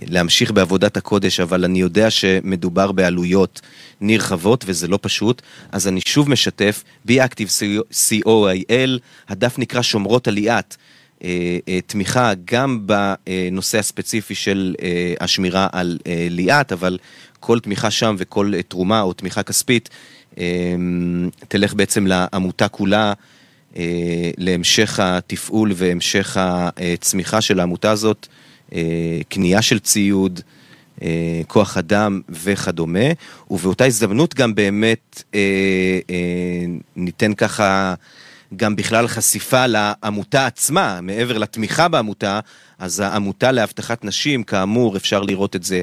להמשיך 0.00 0.50
בעבודת 0.50 0.96
הקודש, 0.96 1.40
אבל 1.40 1.64
אני 1.64 1.80
יודע 1.80 2.10
שמדובר 2.10 2.92
בעלויות 2.92 3.60
נרחבות 4.00 4.64
וזה 4.66 4.88
לא 4.88 4.98
פשוט, 5.02 5.42
אז 5.72 5.88
אני 5.88 6.00
שוב 6.00 6.30
משתף, 6.30 6.84
BeActive 7.08 7.62
co.il, 7.92 8.98
הדף 9.28 9.58
נקרא 9.58 9.82
שומרות 9.82 10.28
עליית. 10.28 10.76
אה, 10.76 10.91
תמיכה 11.86 12.32
גם 12.44 12.86
בנושא 12.86 13.78
הספציפי 13.78 14.34
של 14.34 14.74
אה, 14.82 15.14
השמירה 15.20 15.68
על 15.72 15.98
ליאת, 16.30 16.72
אבל 16.72 16.98
כל 17.40 17.60
תמיכה 17.60 17.90
שם 17.90 18.16
וכל 18.18 18.52
תרומה 18.68 19.00
או 19.00 19.12
תמיכה 19.12 19.42
כספית 19.42 19.88
תלך 21.48 21.74
בעצם 21.74 22.06
לעמותה 22.06 22.68
כולה. 22.68 23.12
להמשך 24.38 25.00
התפעול 25.02 25.72
והמשך 25.74 26.36
הצמיחה 26.40 27.40
של 27.40 27.60
העמותה 27.60 27.90
הזאת, 27.90 28.26
קנייה 29.28 29.62
של 29.62 29.78
ציוד, 29.78 30.40
כוח 31.46 31.76
אדם 31.76 32.20
וכדומה, 32.28 33.08
ובאותה 33.50 33.84
הזדמנות 33.84 34.34
גם 34.34 34.54
באמת 34.54 35.22
ניתן 36.96 37.34
ככה 37.34 37.94
גם 38.56 38.76
בכלל 38.76 39.08
חשיפה 39.08 39.66
לעמותה 39.66 40.46
עצמה, 40.46 41.00
מעבר 41.00 41.38
לתמיכה 41.38 41.88
בעמותה, 41.88 42.40
אז 42.78 43.00
העמותה 43.00 43.52
לאבטחת 43.52 44.04
נשים, 44.04 44.42
כאמור, 44.42 44.96
אפשר 44.96 45.22
לראות 45.22 45.56
את 45.56 45.62
זה 45.62 45.82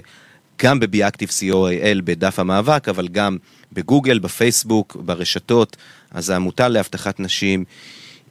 גם 0.62 0.80
ב-Beactive 0.80 1.32
co.il 1.40 2.02
בדף 2.04 2.40
המאבק, 2.40 2.90
אבל 2.90 3.08
גם 3.08 3.38
בגוגל, 3.74 4.20
בפייסבוק, 4.20 4.98
ברשתות. 5.00 5.78
אז 6.12 6.30
העמותה 6.30 6.68
לאבטחת 6.68 7.20
נשים, 7.20 7.66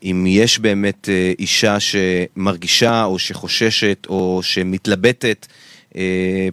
אם 0.03 0.25
יש 0.29 0.59
באמת 0.59 1.09
אה, 1.09 1.33
אישה 1.39 1.77
שמרגישה 1.81 3.05
או 3.05 3.19
שחוששת 3.19 4.07
או 4.09 4.41
שמתלבטת, 4.43 5.47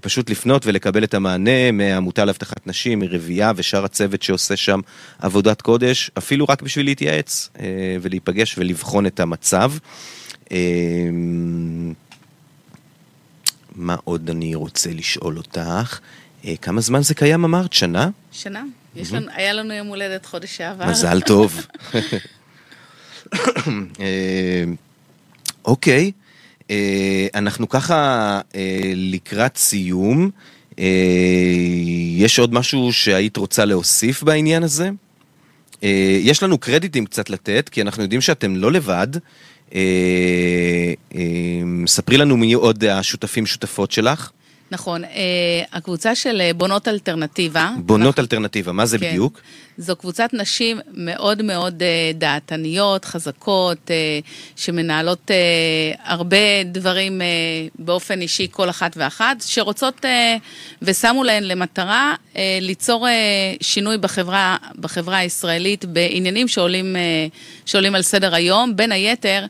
פשוט 0.02 0.30
לפנות 0.30 0.66
ולקבל 0.66 1.04
את 1.04 1.14
המענה 1.14 1.72
מהעמותה 1.72 2.26
לאבטחת 2.26 2.68
נשים, 2.68 3.00
מרבייה 3.00 3.52
ושאר 3.56 3.86
הצוות 3.86 4.22
שעושה 4.22 4.56
שם 4.56 4.80
עבודת 5.20 5.62
קודש, 5.62 6.12
אפילו 6.18 6.46
רק 6.50 6.62
בשביל 6.62 6.86
להתייעץ 6.86 7.50
אה, 7.60 7.66
ולהיפגש 8.02 8.58
ולבחון 8.58 9.06
את 9.06 9.20
המצב. 9.20 9.72
אה, 10.52 10.58
מה 13.76 13.96
עוד 14.04 14.30
אני 14.30 14.56
רוצה 14.56 14.90
לשאול 14.94 15.38
אותך? 15.38 16.00
כמה 16.62 16.82
זמן 16.82 17.04
זה 17.04 17.14
קיים 17.14 17.44
אמרת? 17.44 17.74
שנה? 17.74 18.10
שנה. 18.32 18.64
יש 18.96 19.14
לנו, 19.14 19.28
היה 19.34 19.54
לנו 19.54 19.74
יום 19.74 19.88
הולדת 19.88 20.26
חודש 20.26 20.58
שעבר. 20.58 20.86
מזל 20.86 21.22
טוב. 21.22 21.66
אוקיי. 25.66 26.12
okay. 26.16 26.25
אה, 26.72 27.28
אנחנו 27.36 27.70
ככה 27.70 28.42
אה, 28.56 28.92
לקראת 28.96 29.58
סיום. 29.58 30.30
אה, 30.80 30.86
יש 32.16 32.40
עוד 32.40 32.54
משהו 32.54 32.94
שהיית 32.94 33.38
רוצה 33.38 33.66
להוסיף 33.66 34.24
בעניין 34.24 34.64
הזה? 34.64 34.90
יש 36.22 36.44
לנו 36.44 36.58
קרדיטים 36.58 37.06
קצת 37.06 37.30
לתת, 37.30 37.70
כי 37.70 37.82
אנחנו 37.82 38.04
יודעים 38.04 38.22
שאתם 38.22 38.56
לא 38.56 38.72
לבד. 38.72 39.08
ספרי 41.88 42.18
לנו 42.18 42.38
מי 42.38 42.54
עוד 42.54 42.84
השותפים 42.84 43.46
שותפות 43.46 43.92
שלך. 43.92 44.32
נכון, 44.72 45.04
אה, 45.04 45.10
הקבוצה 45.74 46.16
של 46.16 46.42
אה, 46.42 46.52
בונות 46.54 46.88
אלטרנטיבה. 46.88 47.70
בונות 47.78 48.08
אנחנו, 48.08 48.22
אלטרנטיבה, 48.22 48.72
מה 48.72 48.86
זה 48.86 48.98
כן, 48.98 49.10
בדיוק? 49.10 49.42
זו 49.78 49.96
קבוצת 49.96 50.30
נשים 50.34 50.80
מאוד 50.94 51.42
מאוד 51.42 51.84
אה, 51.84 52.12
דעתניות, 52.14 53.06
חזקות, 53.06 53.92
שמנהלות 54.56 55.32
הרבה 56.04 56.64
דברים 56.66 57.22
באופן 57.80 58.22
אישי, 58.22 58.48
כל 58.52 58.70
אחת 58.70 58.94
ואחת, 58.98 59.42
שרוצות 59.46 60.06
ושמו 60.82 61.24
להן 61.24 61.44
למטרה 61.44 62.16
ליצור 62.62 63.08
שינוי 63.62 63.98
בחברה, 63.98 64.58
בחברה 64.80 65.18
הישראלית 65.18 65.86
בעניינים 65.86 66.48
שעולים, 66.48 66.96
שעולים 67.66 67.96
על 67.96 68.02
סדר 68.02 68.36
היום, 68.36 68.76
בין 68.76 68.92
היתר. 68.92 69.46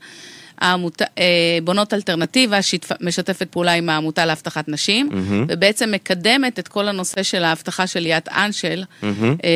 העמות, 0.58 1.02
אה, 1.02 1.58
בונות 1.64 1.94
אלטרנטיבה 1.94 2.62
שמשתפת 2.62 3.48
פעולה 3.50 3.74
עם 3.74 3.90
העמותה 3.90 4.26
לאבטחת 4.26 4.70
נשים, 4.70 5.10
mm-hmm. 5.12 5.46
ובעצם 5.48 5.92
מקדמת 5.92 6.60
את 6.60 6.68
כל 6.68 6.88
הנושא 6.88 7.24
של 7.24 7.44
האבטחה 7.44 7.88
של 7.88 8.00
ליאת 8.00 8.30
אנשל 8.30 8.84
mm-hmm. 8.84 9.06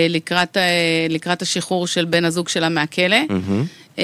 לקראת, 0.10 0.58
אה, 0.58 1.08
לקראת 1.10 1.42
השחרור 1.42 1.88
של 1.88 2.06
בן 2.06 2.26
הזוג 2.26 2.50
שלה 2.50 2.70
מהכלא. 2.70 3.18
Mm-hmm. 3.30 4.00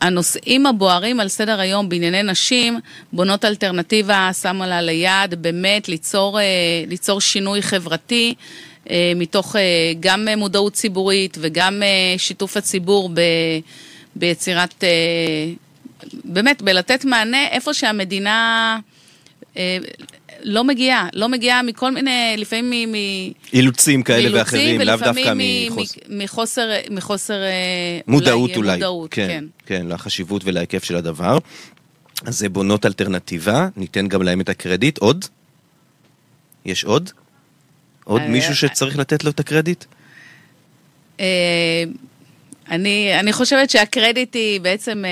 הנושאים 0.00 0.66
הבוערים 0.66 1.20
על 1.20 1.28
סדר 1.28 1.60
היום 1.60 1.88
בענייני 1.88 2.22
נשים, 2.22 2.80
בונות 3.12 3.44
אלטרנטיבה 3.44 4.30
שמה 4.42 4.66
לה 4.66 4.80
ליד 4.80 5.34
באמת 5.38 5.88
ליצור, 5.88 6.38
ליצור 6.86 7.20
שינוי 7.20 7.62
חברתי. 7.62 8.34
מתוך 9.16 9.56
גם 10.00 10.28
מודעות 10.36 10.72
ציבורית 10.72 11.36
וגם 11.40 11.82
שיתוף 12.16 12.56
הציבור 12.56 13.10
ב, 13.14 13.20
ביצירת 14.16 14.84
באמת, 16.24 16.62
בלתת 16.62 17.04
מענה 17.04 17.48
איפה 17.48 17.74
שהמדינה... 17.74 18.78
אה, 19.56 19.78
לא 20.42 20.64
מגיעה, 20.64 21.08
לא 21.12 21.28
מגיעה 21.28 21.62
מכל 21.62 21.92
מיני, 21.92 22.34
לפעמים 22.38 22.92
מ... 22.92 22.94
אילוצים 23.52 24.02
כאלה 24.02 24.38
ואחרים, 24.38 24.80
לאו 24.80 24.96
דווקא 24.96 25.32
מחוס... 25.36 25.96
מחוסר, 26.08 26.70
מחוסר... 26.90 27.42
אה, 27.42 28.00
מודעות 28.06 28.50
אולי, 28.50 28.56
אולי. 28.56 28.74
מודעות, 28.76 29.10
כן, 29.10 29.28
כן. 29.28 29.44
כן, 29.66 29.86
לחשיבות 29.88 30.42
ולהיקף 30.44 30.84
של 30.84 30.96
הדבר. 30.96 31.38
אז 32.24 32.38
זה 32.38 32.48
בונות 32.48 32.86
אלטרנטיבה, 32.86 33.68
ניתן 33.76 34.08
גם 34.08 34.22
להם 34.22 34.40
את 34.40 34.48
הקרדיט. 34.48 34.98
עוד? 34.98 35.24
יש 36.64 36.84
עוד? 36.84 37.10
עוד 38.04 38.20
אה, 38.20 38.28
מישהו 38.28 38.56
שצריך 38.56 38.98
לתת 38.98 39.24
לו 39.24 39.30
את 39.30 39.40
הקרדיט? 39.40 39.84
אני, 42.70 43.20
אני 43.20 43.32
חושבת 43.32 43.70
שהקרדיט 43.70 44.34
היא 44.34 44.60
בעצם 44.60 45.04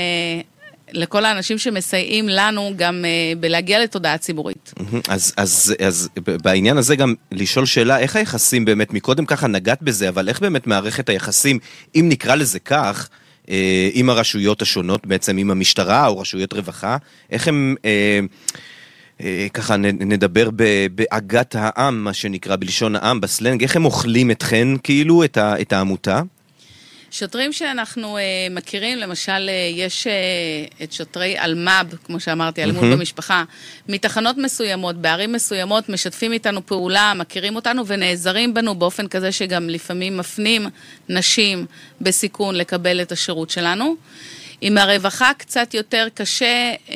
לכל 0.94 1.24
האנשים 1.24 1.58
שמסייעים 1.58 2.28
לנו 2.28 2.72
גם 2.76 3.04
uh, 3.04 3.38
בלהגיע 3.38 3.82
לתודעה 3.82 4.18
ציבורית. 4.18 4.72
אז, 5.08 5.32
אז, 5.36 5.74
אז 5.86 6.08
בעניין 6.26 6.76
הזה 6.76 6.96
גם 6.96 7.14
לשאול 7.32 7.66
שאלה, 7.66 7.98
איך 7.98 8.16
היחסים 8.16 8.64
באמת, 8.64 8.92
מקודם 8.92 9.26
ככה 9.26 9.46
נגעת 9.46 9.82
בזה, 9.82 10.08
אבל 10.08 10.28
איך 10.28 10.40
באמת 10.40 10.66
מערכת 10.66 11.08
היחסים, 11.08 11.58
אם 11.94 12.06
נקרא 12.08 12.34
לזה 12.34 12.58
כך, 12.58 13.08
uh, 13.44 13.48
עם 13.92 14.10
הרשויות 14.10 14.62
השונות, 14.62 15.06
בעצם 15.06 15.36
עם 15.36 15.50
המשטרה 15.50 16.06
או 16.06 16.18
רשויות 16.18 16.52
רווחה, 16.52 16.96
איך 17.30 17.48
הם... 17.48 17.74
Uh, 17.82 17.86
ככה 19.52 19.76
נדבר 19.76 20.48
בעגת 20.94 21.56
העם, 21.58 22.04
מה 22.04 22.12
שנקרא, 22.12 22.56
בלשון 22.56 22.96
העם, 22.96 23.20
בסלנג, 23.20 23.62
איך 23.62 23.76
הם 23.76 23.84
אוכלים 23.84 24.30
אתכן, 24.30 24.68
כאילו, 24.82 25.24
את 25.34 25.72
העמותה? 25.72 26.22
שוטרים 27.14 27.52
שאנחנו 27.52 28.16
uh, 28.18 28.20
מכירים, 28.50 28.98
למשל, 28.98 29.50
uh, 29.50 29.78
יש 29.78 30.06
uh, 30.06 30.82
את 30.82 30.92
שוטרי 30.92 31.38
אלמ"ב, 31.38 31.94
כמו 32.04 32.20
שאמרתי, 32.20 32.62
אלימות 32.62 32.82
mm-hmm. 32.82 32.96
במשפחה, 32.96 33.44
מתחנות 33.88 34.36
מסוימות, 34.36 34.96
בערים 34.96 35.32
מסוימות, 35.32 35.88
משתפים 35.88 36.32
איתנו 36.32 36.66
פעולה, 36.66 37.12
מכירים 37.16 37.56
אותנו 37.56 37.86
ונעזרים 37.86 38.54
בנו 38.54 38.74
באופן 38.74 39.08
כזה 39.08 39.32
שגם 39.32 39.68
לפעמים 39.68 40.16
מפנים 40.16 40.66
נשים 41.08 41.66
בסיכון 42.00 42.54
לקבל 42.54 43.02
את 43.02 43.12
השירות 43.12 43.50
שלנו. 43.50 43.96
עם 44.60 44.78
הרווחה 44.78 45.30
קצת 45.38 45.74
יותר 45.74 46.06
קשה, 46.14 46.74
uh, 46.86 46.92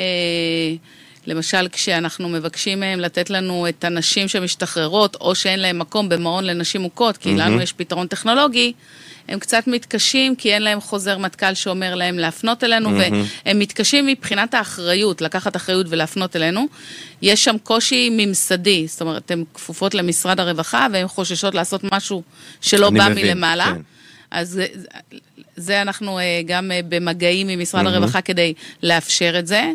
למשל 1.29 1.69
כשאנחנו 1.73 2.29
מבקשים 2.29 2.81
מהם 2.81 3.01
לתת 3.01 3.31
לנו 3.31 3.69
את 3.69 3.85
הנשים 3.85 4.29
שמשתחררות, 4.29 5.17
או 5.21 5.35
שאין 5.35 5.61
להם 5.61 5.79
מקום 5.79 6.09
במעון 6.09 6.45
לנשים 6.45 6.81
מוכות, 6.81 7.17
כי 7.17 7.35
mm-hmm. 7.35 7.39
לנו 7.39 7.61
יש 7.61 7.73
פתרון 7.73 8.07
טכנולוגי. 8.07 8.73
הם 9.29 9.39
קצת 9.39 9.67
מתקשים 9.67 10.37
כי 10.37 10.55
אין 10.55 10.63
להם 10.63 10.81
חוזר 10.81 11.19
מטכ"ל 11.19 11.55
שאומר 11.55 11.95
להם 11.95 12.19
להפנות 12.19 12.65
אלינו, 12.65 12.89
mm-hmm. 12.89 13.47
והם 13.47 13.59
מתקשים 13.59 14.07
מבחינת 14.07 14.55
האחריות, 14.55 15.21
לקחת 15.21 15.57
אחריות 15.57 15.87
ולהפנות 15.89 16.37
אלינו. 16.37 16.67
יש 17.23 17.45
שם 17.45 17.57
קושי 17.63 18.09
ממסדי, 18.13 18.87
זאת 18.89 19.01
אומרת, 19.01 19.31
הן 19.31 19.45
כפופות 19.55 19.95
למשרד 19.95 20.41
הרווחה 20.41 20.87
והן 20.93 21.09
חוששות 21.09 21.55
לעשות 21.55 21.81
משהו 21.93 22.23
שלא 22.61 22.91
בא 22.91 23.09
מבין, 23.11 23.27
מלמעלה. 23.27 23.73
כן. 23.75 23.81
אז 24.31 24.49
זה, 24.49 24.67
זה 25.57 25.83
אנחנו 25.83 26.19
אה, 26.19 26.41
גם 26.47 26.73
אה, 26.73 26.81
במגעים 26.89 27.49
עם 27.49 27.61
משרד 27.61 27.85
mm-hmm. 27.85 27.89
הרווחה 27.89 28.21
כדי 28.21 28.55
לאפשר 28.83 29.39
את 29.39 29.47
זה. 29.47 29.71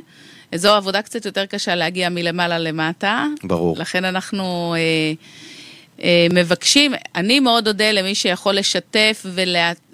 זו 0.55 0.73
עבודה 0.73 1.01
קצת 1.01 1.25
יותר 1.25 1.45
קשה 1.45 1.75
להגיע 1.75 2.09
מלמעלה 2.09 2.59
למטה. 2.59 3.25
ברור. 3.43 3.75
לכן 3.79 4.05
אנחנו... 4.05 4.75
אה, 4.77 5.13
אה, 6.03 6.27
מבקשים, 6.33 6.93
אני 7.15 7.39
מאוד 7.39 7.67
אודה 7.67 7.91
למי 7.91 8.15
שיכול 8.15 8.55
לשתף 8.55 9.25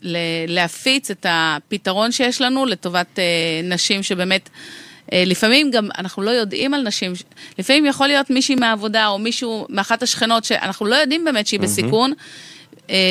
ולהפיץ 0.02 1.12
את 1.12 1.26
הפתרון 1.30 2.12
שיש 2.12 2.42
לנו 2.42 2.66
לטובת 2.66 3.20
אה, 3.20 3.24
נשים 3.64 4.04
שבאמת, 4.04 4.50
אה, 5.14 5.24
לפעמים 5.26 5.72
גם 5.72 5.90
אנחנו 5.98 6.24
לא 6.24 6.32
יודעים 6.32 6.74
על 6.74 6.82
נשים, 6.82 7.14
לפעמים 7.60 7.86
יכול 7.86 8.08
להיות 8.08 8.30
מישהי 8.30 8.56
מהעבודה 8.56 9.08
או 9.08 9.20
מישהו 9.20 9.66
מאחת 9.70 10.04
השכנות 10.04 10.44
שאנחנו 10.44 10.86
לא 10.86 10.96
יודעים 10.96 11.26
באמת 11.26 11.48
שהיא 11.48 11.60
בסיכון. 11.60 12.14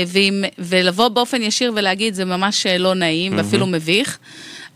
ועם, 0.07 0.45
ולבוא 0.59 1.09
באופן 1.09 1.43
ישיר 1.43 1.73
ולהגיד 1.77 2.15
זה 2.15 2.25
ממש 2.25 2.67
לא 2.67 2.95
נעים 2.95 3.33
mm-hmm. 3.33 3.37
ואפילו 3.37 3.67
מביך. 3.67 4.19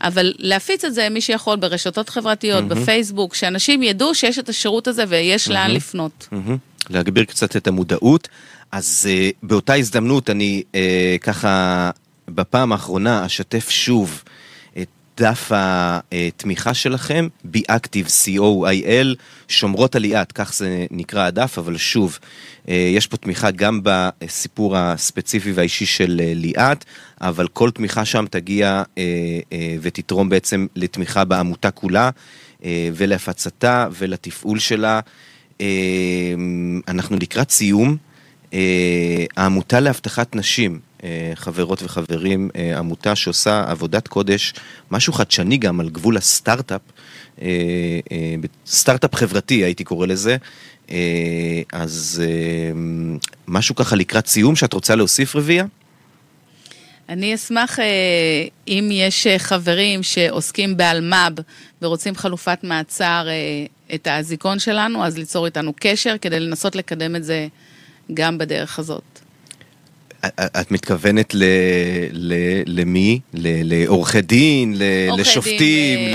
אבל 0.03 0.33
להפיץ 0.37 0.85
את 0.85 0.93
זה 0.93 1.09
מי 1.09 1.21
שיכול 1.21 1.55
ברשתות 1.55 2.09
חברתיות, 2.09 2.63
mm-hmm. 2.63 2.75
בפייסבוק, 2.75 3.35
שאנשים 3.35 3.83
ידעו 3.83 4.15
שיש 4.15 4.39
את 4.39 4.49
השירות 4.49 4.87
הזה 4.87 5.03
ויש 5.07 5.47
mm-hmm. 5.47 5.51
לאן 5.51 5.71
לפנות. 5.71 6.27
Mm-hmm. 6.31 6.89
להגביר 6.89 7.23
קצת 7.23 7.55
את 7.55 7.67
המודעות. 7.67 8.27
אז 8.71 9.09
uh, 9.09 9.35
באותה 9.43 9.73
הזדמנות 9.73 10.29
אני 10.29 10.63
uh, 10.71 10.75
ככה 11.21 11.91
בפעם 12.27 12.71
האחרונה 12.71 13.25
אשתף 13.25 13.69
שוב 13.69 14.23
דף 15.17 15.51
התמיכה 15.53 16.73
שלכם, 16.73 17.27
ביאקטיב 17.43 18.07
co.il, 18.07 19.07
שומרות 19.47 19.95
עליית, 19.95 20.31
כך 20.31 20.53
זה 20.53 20.85
נקרא 20.91 21.25
הדף, 21.25 21.57
אבל 21.57 21.77
שוב, 21.77 22.19
uh, 22.65 22.71
יש 22.71 23.07
פה 23.07 23.17
תמיכה 23.17 23.51
גם 23.51 23.79
בסיפור 23.83 24.77
הספציפי 24.77 25.51
והאישי 25.51 25.85
של 25.85 26.21
uh, 26.23 26.37
ליאת, 26.37 26.85
אבל 27.21 27.47
כל 27.47 27.71
תמיכה 27.71 28.05
שם 28.05 28.25
תגיע 28.29 28.83
uh, 28.85 28.99
ותתרום 29.81 30.29
בעצם 30.29 30.67
לתמיכה 30.75 31.25
בעמותה 31.25 31.71
כולה 31.71 32.09
ולהפצתה 32.93 33.87
ולתפעול 33.91 34.59
שלה. 34.59 34.99
אנחנו 36.87 37.17
לקראת 37.17 37.51
סיום. 37.51 37.97
אה, 38.53 39.25
העמותה 39.37 39.79
להבטחת 39.79 40.35
נשים, 40.35 40.71
אה, 40.73 40.79
חברות 41.35 41.83
וחברים, 41.83 42.49
אה, 42.55 42.77
עמותה 42.79 43.15
שעושה 43.15 43.65
עבודת 43.67 44.07
קודש, 44.07 44.53
משהו 44.91 45.13
חדשני 45.13 45.57
גם 45.57 45.79
על 45.79 45.89
גבול 45.89 46.17
הסטארט-אפ, 46.17 46.81
סטארט-אפ 48.67 49.15
חברתי 49.15 49.63
הייתי 49.63 49.83
קורא 49.83 50.07
לזה, 50.07 50.37
אז 51.73 52.21
משהו 53.47 53.75
ככה 53.75 53.95
לקראת 53.95 54.27
סיום 54.27 54.55
שאת 54.55 54.73
רוצה 54.73 54.95
להוסיף 54.95 55.35
רביעיה? 55.35 55.65
אני 57.09 57.35
אשמח 57.35 57.79
אם 58.67 58.89
יש 58.91 59.27
חברים 59.37 60.03
שעוסקים 60.03 60.77
באלמ"ב 60.77 61.41
ורוצים 61.81 62.15
חלופת 62.15 62.59
מעצר 62.63 63.27
את 63.95 64.07
האזיקון 64.07 64.59
שלנו, 64.59 65.05
אז 65.05 65.17
ליצור 65.17 65.45
איתנו 65.45 65.73
קשר 65.79 66.15
כדי 66.21 66.39
לנסות 66.39 66.75
לקדם 66.75 67.15
את 67.15 67.23
זה 67.23 67.47
גם 68.13 68.37
בדרך 68.37 68.79
הזאת. 68.79 69.12
את 70.25 70.71
מתכוונת 70.71 71.33
ל, 71.35 71.43
ל, 72.11 72.33
למי? 72.65 73.19
לעורכי 73.33 74.21
דין, 74.21 74.73
ל, 74.77 74.83
לשופטים, 75.17 75.99
דין, 75.99 76.13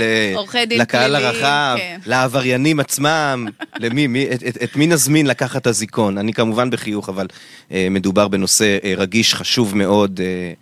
ל, 0.75 0.81
לקהל 0.81 1.11
פלילי, 1.11 1.25
הרחב, 1.25 1.75
כן. 1.77 1.99
לעבריינים 2.05 2.79
עצמם? 2.79 3.47
למי? 3.83 4.07
מי, 4.07 4.27
את, 4.33 4.43
את, 4.43 4.63
את 4.63 4.75
מי 4.75 4.87
נזמין 4.87 5.27
לקחת 5.27 5.67
אזיקון? 5.67 6.17
אני 6.17 6.33
כמובן 6.33 6.69
בחיוך, 6.69 7.09
אבל 7.09 7.27
אה, 7.71 7.87
מדובר 7.91 8.27
בנושא 8.27 8.77
אה, 8.83 8.93
רגיש, 8.97 9.33
חשוב 9.35 9.77
מאוד. 9.77 10.19
אה, 10.23 10.53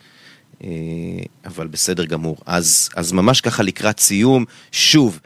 אה, 0.64 0.70
אבל 1.46 1.68
בסדר 1.68 2.06
גמור. 2.06 2.38
אז, 2.46 2.90
אז 2.96 3.12
ממש 3.12 3.42
ככה 3.42 3.64
לקראת 3.64 4.00
סיום, 4.00 4.46
שוב, 4.72 5.20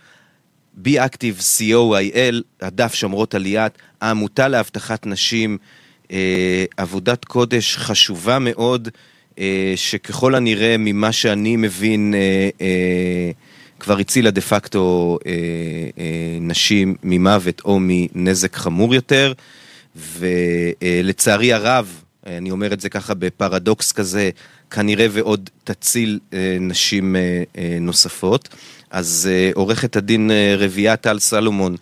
BeActive 0.85 1.41
co.il, 1.59 2.35
הדף 2.61 2.93
שומרות 2.93 3.35
עליית, 3.35 3.73
העמותה 4.01 4.47
להבטחת 4.47 5.05
נשים, 5.05 5.57
עבודת 6.77 7.25
קודש 7.25 7.77
חשובה 7.77 8.39
מאוד, 8.39 8.89
אה, 9.39 9.73
שככל 9.75 10.35
הנראה 10.35 10.75
ממה 10.79 11.11
שאני 11.11 11.55
מבין 11.55 12.13
אה, 12.13 12.49
אה, 12.61 13.31
כבר 13.79 13.97
הצילה 13.97 14.31
דה 14.31 14.41
פקטו 14.41 15.17
אה, 15.25 15.31
אה, 15.97 16.37
נשים 16.41 16.95
ממוות 17.03 17.61
או 17.65 17.77
מנזק 17.81 18.55
חמור 18.55 18.95
יותר, 18.95 19.33
ולצערי 19.95 21.53
הרב, 21.53 22.01
אני 22.25 22.51
אומר 22.51 22.73
את 22.73 22.81
זה 22.81 22.89
ככה 22.89 23.13
בפרדוקס 23.13 23.91
כזה, 23.91 24.29
כנראה 24.71 25.07
ועוד 25.11 25.49
תציל 25.63 26.19
אה, 26.33 26.57
נשים 26.59 27.15
אה, 27.15 27.43
אה, 27.57 27.77
נוספות. 27.81 28.49
אז 28.91 29.29
עורכת 29.53 29.95
הדין 29.95 30.31
רבייה 30.57 30.95
טל 30.95 31.19
סלומון, 31.19 31.75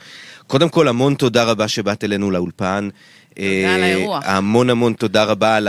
קודם 0.48 0.70
כל 0.70 0.88
המון 0.88 1.16
תודה 1.16 1.44
רבה 1.44 1.68
שבאת 1.68 2.04
אלינו 2.04 2.32
לאולפן. 2.32 2.90
תודה 3.34 3.76
על 3.76 3.84
האירוע. 3.84 4.20
המון 4.24 4.70
המון 4.70 4.94
תודה 4.94 5.24
רבה 5.24 5.56
על 5.56 5.68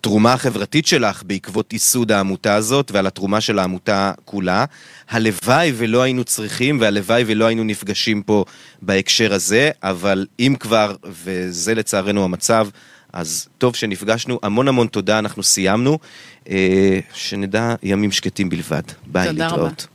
התרומה 0.00 0.32
החברתית 0.32 0.86
שלך 0.86 1.22
בעקבות 1.26 1.72
ייסוד 1.72 2.12
העמותה 2.12 2.54
הזאת 2.54 2.90
ועל 2.90 3.06
התרומה 3.06 3.40
של 3.40 3.58
העמותה 3.58 4.12
כולה. 4.24 4.64
הלוואי 5.10 5.72
ולא 5.76 6.02
היינו 6.02 6.24
צריכים 6.24 6.80
והלוואי 6.80 7.24
ולא 7.26 7.44
היינו 7.44 7.64
נפגשים 7.64 8.22
פה 8.22 8.44
בהקשר 8.82 9.34
הזה, 9.34 9.70
אבל 9.82 10.26
אם 10.40 10.54
כבר, 10.60 10.94
וזה 11.04 11.74
לצערנו 11.74 12.24
המצב, 12.24 12.68
אז 13.12 13.48
טוב 13.58 13.76
שנפגשנו, 13.76 14.38
המון 14.42 14.68
המון 14.68 14.86
תודה, 14.86 15.18
אנחנו 15.18 15.42
סיימנו. 15.42 15.98
אה, 16.48 16.98
שנדע 17.14 17.74
ימים 17.82 18.12
שקטים 18.12 18.48
בלבד. 18.48 18.82
ביי, 19.06 19.32
להתראות. 19.32 19.60
רבה. 19.60 19.91